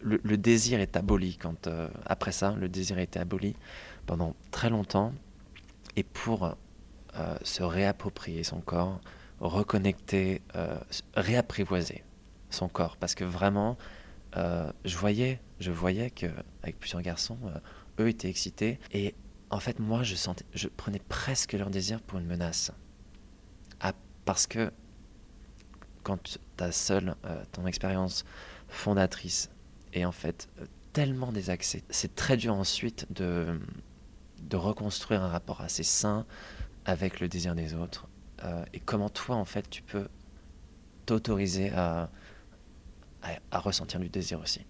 [0.00, 1.68] Le, désir est aboli quand.
[2.06, 3.56] après ça, le désir a été aboli
[4.06, 5.12] pendant très longtemps.
[5.96, 6.54] Et pour
[7.42, 9.00] se réapproprier son corps,
[9.40, 10.42] reconnecter,
[11.14, 12.04] réapprivoiser
[12.50, 12.96] son corps.
[12.96, 13.76] Parce que vraiment,
[14.36, 16.26] euh, je voyais, je voyais que
[16.62, 19.14] avec plusieurs garçons, euh, eux étaient excités et
[19.50, 22.70] en fait moi je sentais, je prenais presque leur désir pour une menace.
[23.80, 24.70] Ah, parce que
[26.02, 28.24] quand tu as seul euh, ton expérience
[28.68, 29.50] fondatrice
[29.92, 30.48] et en fait
[30.92, 33.60] tellement désaxé, c'est très dur ensuite de,
[34.42, 36.26] de reconstruire un rapport assez sain
[36.84, 38.08] avec le désir des autres
[38.72, 40.06] et comment toi en fait tu peux
[41.06, 42.08] t'autoriser à
[43.50, 44.64] à, ressentir du désir aussi.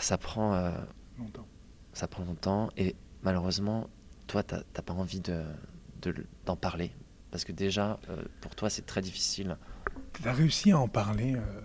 [0.00, 0.70] Ça prend euh,
[1.18, 1.46] longtemps.
[1.92, 3.88] Ça prend longtemps et malheureusement,
[4.26, 5.44] toi, tu n'as pas envie d'en
[6.02, 6.92] de, d'en parler
[7.30, 9.56] parce que déjà, euh, pour toi, c'est très difficile.
[10.12, 11.60] Tu as réussi à en parler, euh,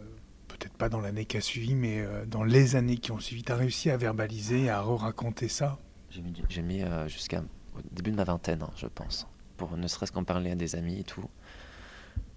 [0.62, 3.44] peut-être pas dans l'année qui a suivi, mais dans les années qui ont suivi.
[3.44, 5.80] Tu as réussi à verbaliser, à re-raconter ça?
[6.10, 7.44] J'ai mis, jusqu'à
[7.92, 11.00] début de ma vingtaine, hein, je pense, pour ne serait-ce qu'en parler à des amis
[11.00, 11.28] et tout.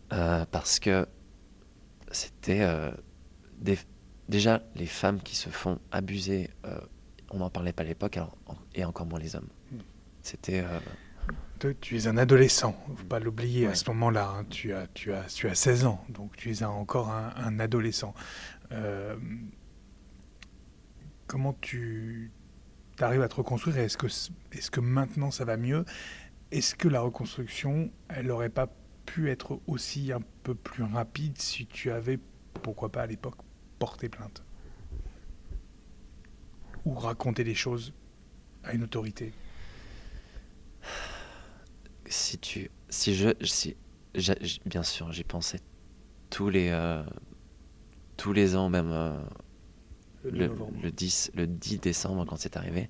[0.08, 1.06] parce que
[2.10, 2.90] c'était euh,
[4.28, 6.50] déjà les femmes qui se font abuser.
[6.64, 6.80] Euh,
[7.30, 8.18] on n'en parlait pas à l'époque,
[8.74, 9.48] et encore moins les hommes.
[9.72, 9.78] Hmm.
[10.22, 10.64] C'était.
[11.64, 14.28] Euh, tu es un adolescent, il ne faut pas l'oublier à ce moment-là.
[14.28, 14.44] Hein.
[14.50, 18.14] tu, as, tu, as, tu as 16 ans, donc tu es encore un, adolescent.
[21.26, 22.30] comment tu
[23.00, 25.84] arrives à te reconstruire Est-ce que, est que maintenant ça va mieux?
[26.50, 28.68] Est-ce que la reconstruction, elle n'aurait pas
[29.06, 32.18] pu être aussi un peu plus rapide si tu avais,
[32.62, 33.36] pourquoi pas à l'époque,
[33.78, 34.44] porté plainte?
[36.84, 37.94] Ou raconté des choses
[38.62, 39.32] à une autorité?
[42.14, 42.70] Si tu.
[42.88, 43.30] Si je.
[43.42, 43.76] Si,
[44.66, 45.58] bien sûr, j'y pensais
[46.30, 46.68] tous les.
[46.70, 47.02] Euh,
[48.16, 48.92] tous les ans, même.
[48.92, 49.18] Euh,
[50.22, 50.48] le,
[50.80, 52.88] le, 10, le 10 décembre, quand c'est arrivé,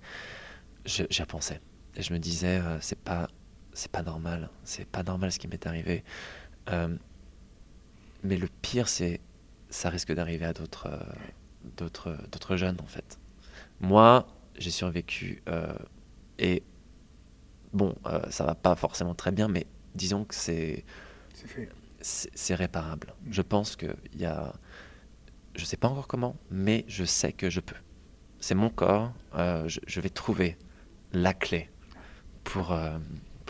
[0.85, 1.61] j'y pensais.
[1.97, 3.29] Et je me disais, euh, c'est pas
[3.73, 6.05] c'est pas normal, c'est pas normal ce qui m'est arrivé.
[6.69, 6.95] Euh,
[8.23, 9.21] mais le pire, c'est
[9.71, 10.89] ça risque d'arriver à d'autres,
[11.79, 13.19] d'autres, d'autres jeunes en fait.
[13.81, 14.27] Moi,
[14.59, 15.43] j'ai survécu
[16.39, 16.63] et
[17.75, 17.95] bon,
[18.31, 20.85] ça va pas forcément très bien, mais disons que c'est
[22.01, 23.15] c'est, réparable.
[23.31, 24.53] Je pense qu'il y a,
[25.55, 27.77] je sais pas encore comment, mais je sais que je peux.
[28.41, 29.13] C'est mon corps.
[29.35, 30.59] Je, je, vais trouver
[31.13, 31.71] la clé
[32.45, 32.77] pour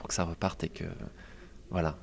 [0.09, 0.85] que ça reparte et que.
[1.71, 1.97] Voilà.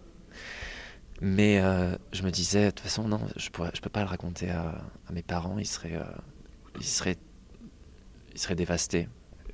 [1.22, 4.08] Mais euh, je me disais, de toute façon, non, je ne je peux pas le
[4.08, 4.82] raconter à,
[5.14, 6.04] mes parents, ils seraient, euh,
[6.80, 7.18] ils seraient,
[8.34, 9.08] ils seraient dévastés.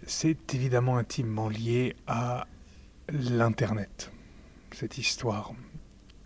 [0.06, 2.48] C'est évidemment intimement lié à
[3.10, 4.12] l'Internet,
[4.72, 5.54] cette histoire.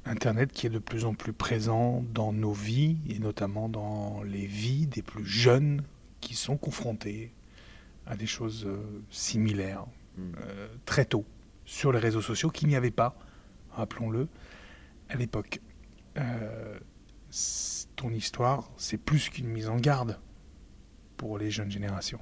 [0.05, 4.47] Internet qui est de plus en plus présent dans nos vies et notamment dans les
[4.47, 5.83] vies des plus jeunes
[6.21, 7.31] qui sont confrontés
[8.07, 8.79] à des choses euh,
[9.11, 9.85] similaires
[10.17, 10.31] hmm.
[10.85, 11.25] très tôt
[11.65, 13.15] sur les réseaux sociaux qu'il n'y avait pas,
[13.71, 14.27] rappelons-le,
[15.09, 15.61] à l'époque.
[16.17, 16.79] Euh,
[17.95, 20.19] ton histoire, c'est plus qu'une mise en garde
[21.15, 22.19] pour les jeunes générations.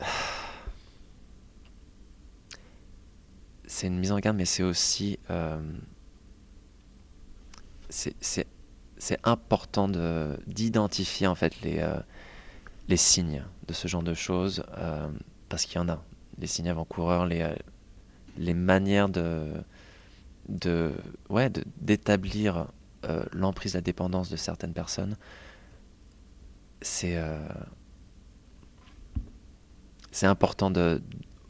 [3.76, 5.18] C'est une mise en garde, mais c'est aussi...
[5.28, 5.60] Euh,
[7.90, 8.46] c'est
[9.22, 9.86] important
[10.46, 11.98] d'identifier en fait les, euh,
[12.88, 14.64] les signes de ce genre de choses.
[14.78, 15.10] Euh,
[15.50, 16.02] parce qu'il y en a,
[16.38, 17.54] les signes avant-coureurs, les,
[18.38, 19.52] les manières de,
[20.48, 20.94] de,
[21.28, 21.50] ouais,
[21.82, 22.68] d'établir
[23.34, 25.18] l'emprise, la dépendance de certaines personnes,
[26.80, 27.22] c'est
[30.10, 31.02] c'est important de,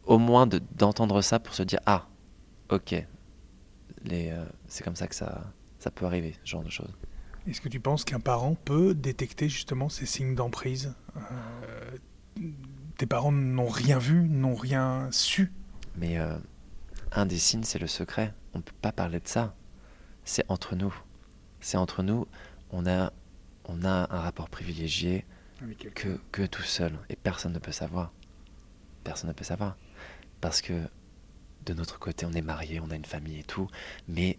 [0.06, 2.08] au moins d'entendre ça pour se dire ah,
[2.70, 3.06] ok,
[4.04, 4.34] les,
[4.68, 6.92] c'est comme ça que ça, ça peut arriver, ce genre de choses.
[7.46, 10.94] Est-ce que tu penses qu'un parent peut détecter justement ces signes d'emprise
[12.96, 15.52] tes parents n'ont rien vu, n'ont rien su?
[15.96, 16.36] Mais euh,
[17.12, 18.32] un des signes, c'est le secret.
[18.54, 19.54] On ne peut pas parler de ça.
[20.24, 20.94] C'est entre nous.
[21.60, 22.26] C'est entre nous.
[22.70, 23.12] On a,
[23.64, 25.24] on a un rapport privilégié
[25.94, 26.98] que, que tout seul.
[27.10, 28.12] Et personne ne peut savoir.
[29.04, 29.76] Personne ne peut savoir.
[30.40, 30.88] Parce que
[31.66, 33.68] de notre côté, on est marié, on a une famille et tout.
[34.08, 34.38] Mais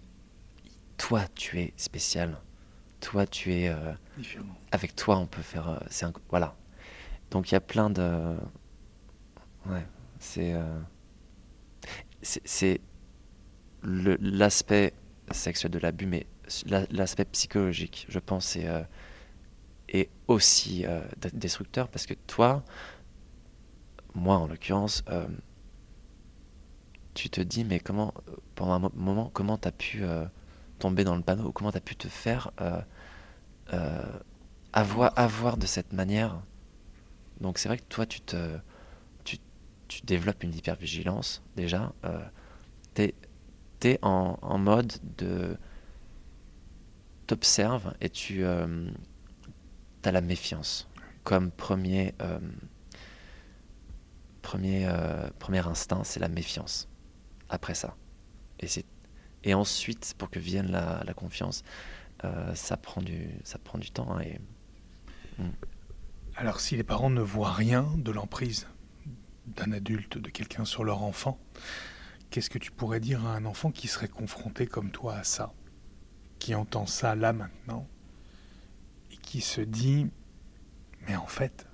[0.98, 2.38] toi, tu es spécial.
[3.02, 3.70] Toi, tu es.
[3.70, 3.94] Euh,
[4.72, 5.70] avec toi, on peut faire.
[5.70, 6.56] Euh, c'est voilà,
[7.30, 8.36] donc il y a plein de.
[9.68, 9.86] Ouais,
[10.20, 10.54] c'est.
[10.54, 10.80] Euh,
[12.22, 12.82] c'est
[13.84, 14.94] l'aspect
[15.32, 16.26] sexuel de l'abus, mais
[16.90, 18.68] l'aspect psychologique, je pense, est,
[19.88, 20.84] est aussi
[21.32, 22.63] destructeur parce que toi,
[24.16, 25.04] moi en l'occurrence,
[27.17, 28.13] tu te dis, mais comment,
[28.56, 30.03] pendant un moment, comment tu as pu
[30.80, 32.51] tomber dans le panneau, comment tu as pu te faire
[34.73, 36.41] avoir, avoir de cette manière?
[37.41, 38.58] Donc c'est vrai que toi, tu te
[39.88, 41.93] tu, développes une hypervigilance déjà.
[42.03, 42.19] Euh,
[42.95, 43.13] tu
[43.84, 45.58] es, en, mode de
[47.27, 48.89] t'observes et tu euh,
[50.03, 50.89] as la méfiance
[51.23, 52.39] comme premier euh,
[54.41, 56.88] premier euh, premier instinct c'est la méfiance
[57.49, 57.95] après ça
[58.60, 58.67] et
[59.43, 61.63] et ensuite pour que vienne la, la confiance
[62.55, 64.39] ça prend du ça prend du temps hein, et
[66.36, 68.67] alors si les parents ne voient rien de l'emprise
[69.47, 71.39] d'un adulte, de quelqu'un sur leur enfant,
[72.29, 75.53] qu'est-ce que tu pourrais dire à un enfant qui serait confronté comme toi à ça,
[76.39, 77.88] qui entend ça là maintenant,
[79.12, 80.07] et qui se dit,
[81.07, 81.67] mais en fait,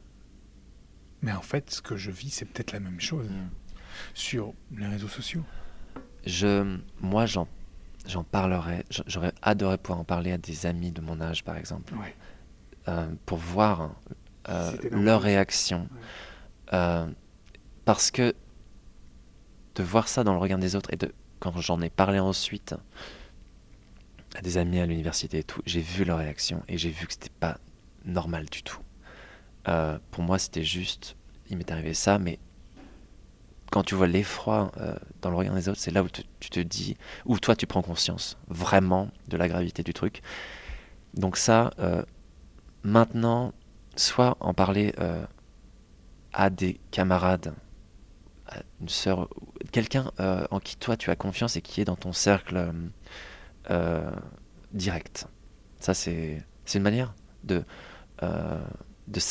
[1.22, 3.50] mais en fait, ce que je vis, c'est peut-être la même chose mm.
[4.14, 5.44] sur les réseaux sociaux?
[6.26, 7.48] Je, moi, j'en,
[8.08, 8.86] j'en parlerais.
[9.08, 11.94] J'aurais adoré pouvoir en parler à des amis de mon âge, par exemple,
[12.88, 13.96] euh, pour voir
[14.50, 15.88] euh, leur réaction.
[16.74, 17.08] Euh,
[17.86, 18.34] parce que
[19.76, 22.76] de voir ça dans le regard des autres et de quand j'en ai parlé ensuite
[24.36, 27.14] à des amis à l'université et tout, j'ai vu leur réaction et j'ai vu que
[27.14, 27.58] c'était pas
[28.06, 28.80] normal du tout.
[30.12, 31.18] Pour moi, c'était juste,
[31.50, 32.40] il m'est arrivé ça, mais
[33.74, 36.60] quand tu vois l'effroi euh, dans le regard des autres, c'est là où tu te
[36.60, 40.22] dis, où toi tu prends conscience vraiment de la gravité du truc.
[41.16, 42.04] Donc ça, euh,
[42.84, 43.54] maintenant,
[43.96, 44.94] soit en parler
[46.34, 47.54] à des camarades
[48.82, 49.30] une sœur,
[49.72, 52.72] quelqu'un euh, en qui toi tu as confiance et qui est dans ton cercle euh,
[53.72, 54.12] euh,
[54.74, 55.28] direct.
[55.80, 57.64] Ça, c'est une manière de,
[58.22, 59.22] de,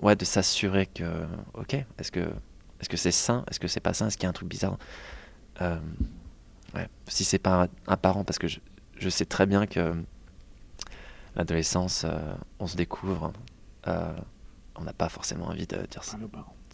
[0.00, 2.30] ouais, de s'assurer que, ok, est-ce que
[2.80, 4.48] est-ce que c'est sain, est-ce que c'est pas sain, est-ce qu'il y a un truc
[4.48, 4.78] bizarre?
[5.60, 6.86] Ouais.
[7.06, 8.60] Si c'est pas un, parent, parce que je,
[8.98, 9.94] je, sais très bien que
[11.34, 12.04] l'adolescence,
[12.58, 13.32] on se découvre,
[13.86, 16.18] on n'a pas forcément envie de dire ça.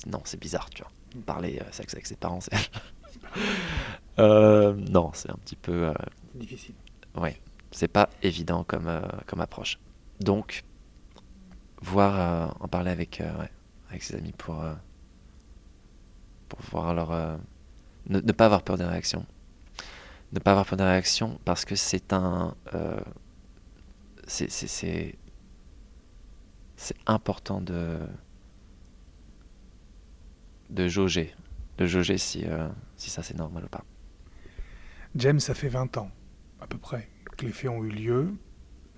[0.07, 0.91] Non, c'est bizarre, tu vois
[1.23, 2.53] parler euh, sexe avec ses parents, c'est.
[4.21, 5.89] Euh, non, c'est un petit peu.
[5.89, 5.95] Euh,
[6.37, 6.77] difficile.
[7.17, 7.41] Ouais,
[7.73, 8.89] c'est pas évident comme,
[9.27, 9.81] comme approche.
[10.21, 10.63] Donc,
[11.83, 13.21] voir, en parler avec,
[13.89, 14.65] avec ses amis pour,
[16.57, 17.39] pour leur.
[18.07, 19.25] Ne, ne, pas avoir peur des réactions.
[20.33, 22.55] Ne pas avoir peur des réactions parce que c'est un.
[24.27, 25.17] c'est
[27.07, 27.99] important de
[30.71, 31.35] de jauger,
[31.79, 33.85] de jauger si, euh, si ça c'est normal ou pas.
[35.15, 36.11] James, ça fait 20 ans,
[36.61, 38.35] à peu près, que les faits ont eu lieu.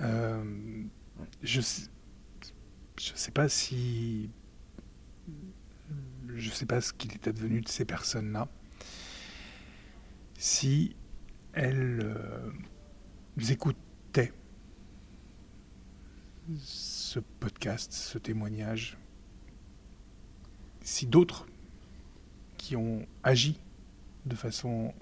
[0.01, 0.85] Euh,
[1.43, 1.61] je
[2.99, 4.31] je sais pas si.
[6.37, 8.49] Je sais pas ce qu'il est advenu de ces personnes-là.
[10.39, 10.95] Si
[11.55, 12.51] elles euh,
[13.49, 14.35] écoutaient
[16.59, 18.99] ce podcast, ce témoignage,
[20.83, 21.47] si d'autres
[22.59, 23.59] qui ont agi
[24.27, 24.93] de façon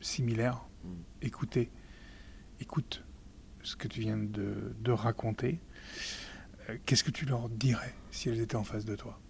[0.00, 0.64] similaire.
[0.84, 0.88] Mm.
[1.22, 1.70] Écoutez,
[2.60, 3.04] écoute
[3.62, 5.60] ce que tu viens de, de raconter.
[6.70, 9.20] Euh, qu'est-ce que tu leur dirais si elles étaient en face de toi?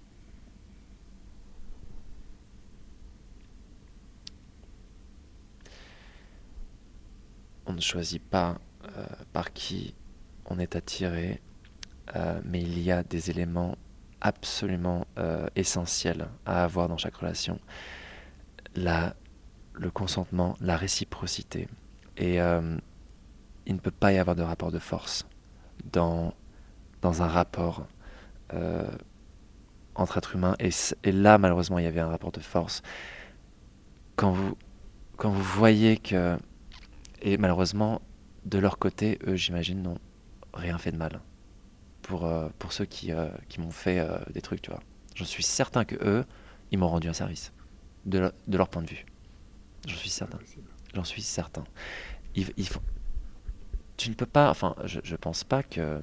[7.69, 8.57] On ne choisit pas
[8.97, 9.05] euh,
[9.35, 9.95] par qui
[10.47, 11.43] on est attiré,
[12.17, 13.77] euh, mais il y a des éléments
[14.23, 17.61] absolument euh, essentiel à avoir dans chaque relation.
[18.75, 19.15] La,
[19.75, 21.69] le consentement, la réciprocité.
[22.17, 22.39] Et
[23.67, 25.25] il ne peut pas y avoir de rapport de force
[25.93, 26.35] dans,
[27.01, 27.87] dans un rapport
[29.95, 30.57] entre êtres humains.
[30.59, 30.71] Et,
[31.05, 32.83] et, là, malheureusement, il y avait un rapport de force.
[34.17, 34.57] Quand vous,
[35.17, 36.39] quand vous voyez que...
[37.23, 38.01] Et malheureusement,
[38.45, 39.99] de leur côté, eux, j'imagine, n'ont
[40.55, 41.21] rien fait de mal
[42.03, 44.81] pour, euh, pour ceux qui, euh, qui m'ont fait euh, des trucs, tu vois.
[45.15, 46.25] Je suis certain que eux,
[46.71, 47.53] ils m'ont rendu un service,
[48.07, 49.05] de, de leur point de vue.
[49.87, 50.39] J'en suis certain.
[50.95, 51.65] J'en suis certain.
[53.97, 56.01] Tu ne peux pas, enfin, je, je pense pas que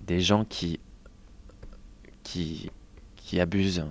[0.00, 0.80] des gens qui,
[2.22, 2.70] qui,
[3.16, 3.84] qui abusent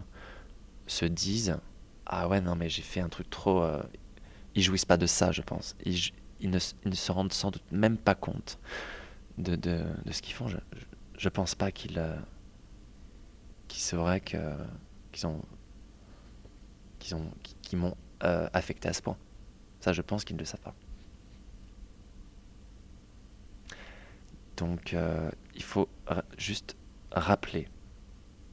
[0.87, 1.57] se disent
[2.05, 3.63] Ah ouais, non, mais j'ai fait un truc trop.
[4.55, 5.75] Ils jouissent pas de ça, je pense.
[5.85, 8.57] Ils, ne, se rendent sans doute même pas compte
[9.37, 9.57] de,
[10.09, 10.47] ce qu'ils font.
[10.47, 10.57] Je,
[11.17, 12.15] je pense pas qu'il euh,
[13.69, 15.41] sauraient qu'ils ont
[16.99, 17.31] qu'ils ont
[17.73, 19.17] m'ont euh, affecté à ce point.
[19.79, 20.73] Ça, je pense qu'ils ne le savent pas.
[24.57, 25.89] Donc, euh, il faut
[26.37, 26.75] juste
[27.11, 27.67] rappeler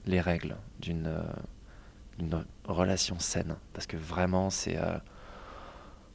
[0.05, 1.09] les règles d'une
[2.65, 4.77] relation saine, parce que vraiment, c'est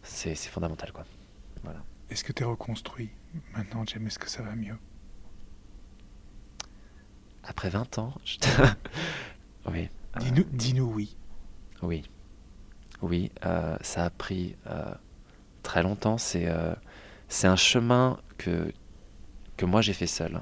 [0.03, 1.05] c'est fondamental, quoi.
[1.63, 1.83] Voilà.
[2.09, 3.09] Est-ce que tu es reconstruit
[3.53, 4.77] maintenant, James Est-ce que ça va mieux?
[7.43, 8.37] Après 20 ans, je
[9.71, 9.89] oui.
[10.19, 11.15] Dis-nous dis oui.
[11.81, 12.03] Oui.
[13.01, 14.93] Oui, euh, ça a pris euh,
[15.63, 16.17] très longtemps.
[16.17, 16.73] C'est euh,
[17.43, 18.71] un chemin que,
[19.55, 20.41] que moi j'ai fait seul.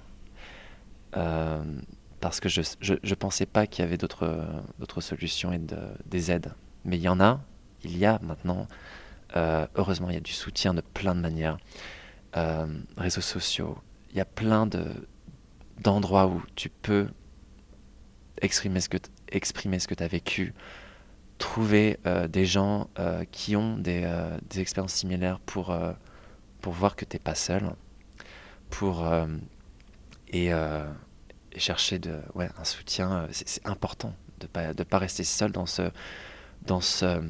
[1.12, 6.54] parce que je ne pensais pas qu'il y avait d'autres solutions et de, des aides.
[6.86, 7.42] Mais il y en a,
[7.84, 8.68] il y a maintenant.
[9.34, 11.58] Heureusement, il y a du soutien de plein de manières.
[12.98, 13.78] réseaux sociaux,
[14.12, 14.68] il y a plein
[15.80, 17.08] d'endroits où tu peux
[18.42, 18.98] exprimer ce que,
[19.30, 20.54] exprimer ce que tu as vécu,
[21.38, 25.76] trouver euh, des gens euh, qui ont des, euh, des, expériences similaires pour,
[26.62, 27.72] pour voir que tu n'es pas seul,
[28.70, 29.06] pour
[30.30, 33.28] et, et, chercher de, ouais, un soutien.
[33.32, 35.92] C'est important de ne pas, de pas rester seul dans ce,
[36.64, 37.22] dans ce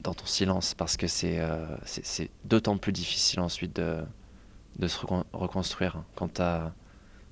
[0.00, 1.40] dans ton silence parce que c'est
[1.84, 4.02] c'est d'autant plus difficile ensuite de,
[4.78, 4.98] de se
[5.32, 6.72] reconstruire quand tu as,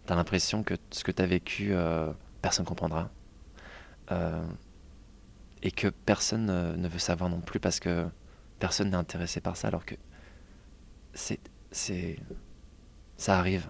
[0.09, 1.75] as l'impression que ce que tu as vécu,
[2.43, 3.11] personne ne comprendra.
[4.13, 4.45] Euh,
[5.63, 6.45] et que personne
[6.77, 8.07] ne veut savoir non plus parce que
[8.59, 9.95] personne n'est intéressé par ça alors que
[11.15, 11.41] c'est
[11.71, 12.19] c'est
[13.17, 13.67] ça arrive.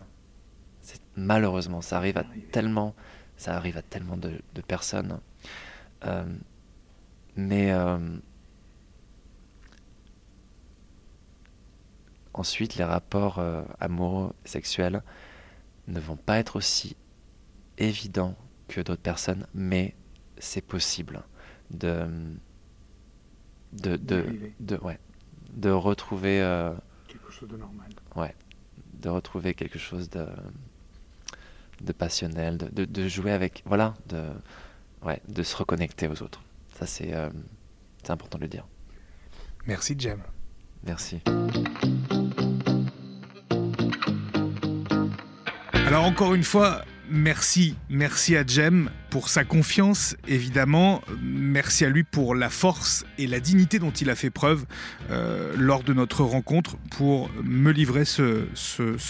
[1.15, 2.97] Malheureusement ça arrive à tellement
[3.37, 5.21] ça arrive à tellement de, personnes.
[6.05, 6.25] Euh,
[7.37, 8.19] mais euh,
[12.35, 13.43] ensuite les rapports
[13.81, 15.03] amoureux sexuels
[15.89, 16.97] ne vont pas être aussi
[17.79, 18.37] évidents
[18.69, 19.95] que d'autres personnes mais
[20.39, 21.23] c'est possible
[21.71, 22.07] de
[23.73, 24.25] de de,
[24.61, 24.99] de, ouais,
[25.53, 26.73] de retrouver euh,
[27.09, 27.91] quelque chose de normal.
[28.17, 28.35] Ouais,
[28.95, 30.27] de retrouver quelque chose de
[31.81, 34.31] de passionnel, de, de, jouer avec, voilà, de
[35.03, 36.41] ouais, de se reconnecter aux autres.
[36.75, 37.31] Ça c'est euh,
[38.03, 38.67] c'est important de le dire.
[39.67, 40.23] Merci Jem.
[40.87, 41.21] Merci.
[45.87, 51.03] Alors encore une fois, Merci, merci à Jem pour sa confiance, évidemment.
[51.23, 54.65] Merci à lui pour la force et la dignité dont il a fait preuve
[55.11, 58.47] euh, lors de notre rencontre pour me livrer ce,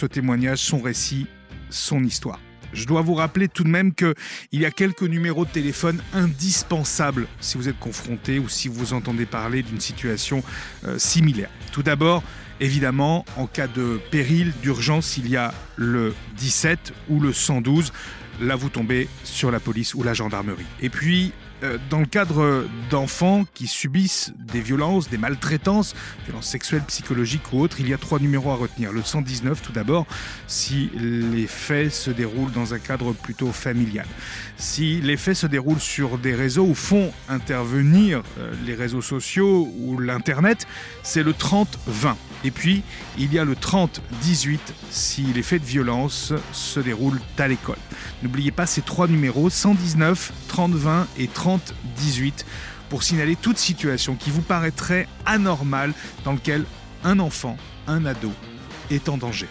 [0.06, 1.28] témoignage, son récit,
[1.70, 2.40] son histoire.
[2.74, 4.14] Je dois vous rappeler tout de même qu'il
[4.52, 9.26] y a quelques numéros de téléphone indispensables si vous êtes confronté ou si vous entendez
[9.26, 10.42] parler d'une situation
[10.84, 11.50] euh, similaire.
[11.72, 12.22] Tout d'abord,
[12.60, 17.92] Évidemment, en cas de péril, d'urgence, il y a le 17 ou le 112.
[18.40, 20.64] Là, vous tombez sur la police ou la gendarmerie.
[20.80, 21.32] Et puis,
[21.90, 25.94] dans le cadre d'enfants qui subissent des violences, des maltraitances,
[26.26, 28.92] violences sexuelles, psychologiques ou autres, il y a trois numéros à retenir.
[28.92, 30.06] Le 119 tout d'abord,
[30.46, 34.06] si les faits se déroulent dans un cadre plutôt familial.
[34.56, 39.72] Si les faits se déroulent sur des réseaux ou font intervenir euh, les réseaux sociaux
[39.78, 40.66] ou l'Internet,
[41.02, 41.66] c'est le 30-20.
[42.44, 42.82] Et puis,
[43.18, 44.58] il y a le 30-18
[44.90, 47.78] si les faits de violence se déroulent à l'école.
[48.22, 52.44] N'oubliez pas ces trois numéros, 119, 30-20 et 30-18,
[52.90, 56.64] pour signaler toute situation qui vous paraîtrait anormale dans laquelle
[57.02, 58.30] un enfant, un ado,
[58.90, 59.48] est en danger.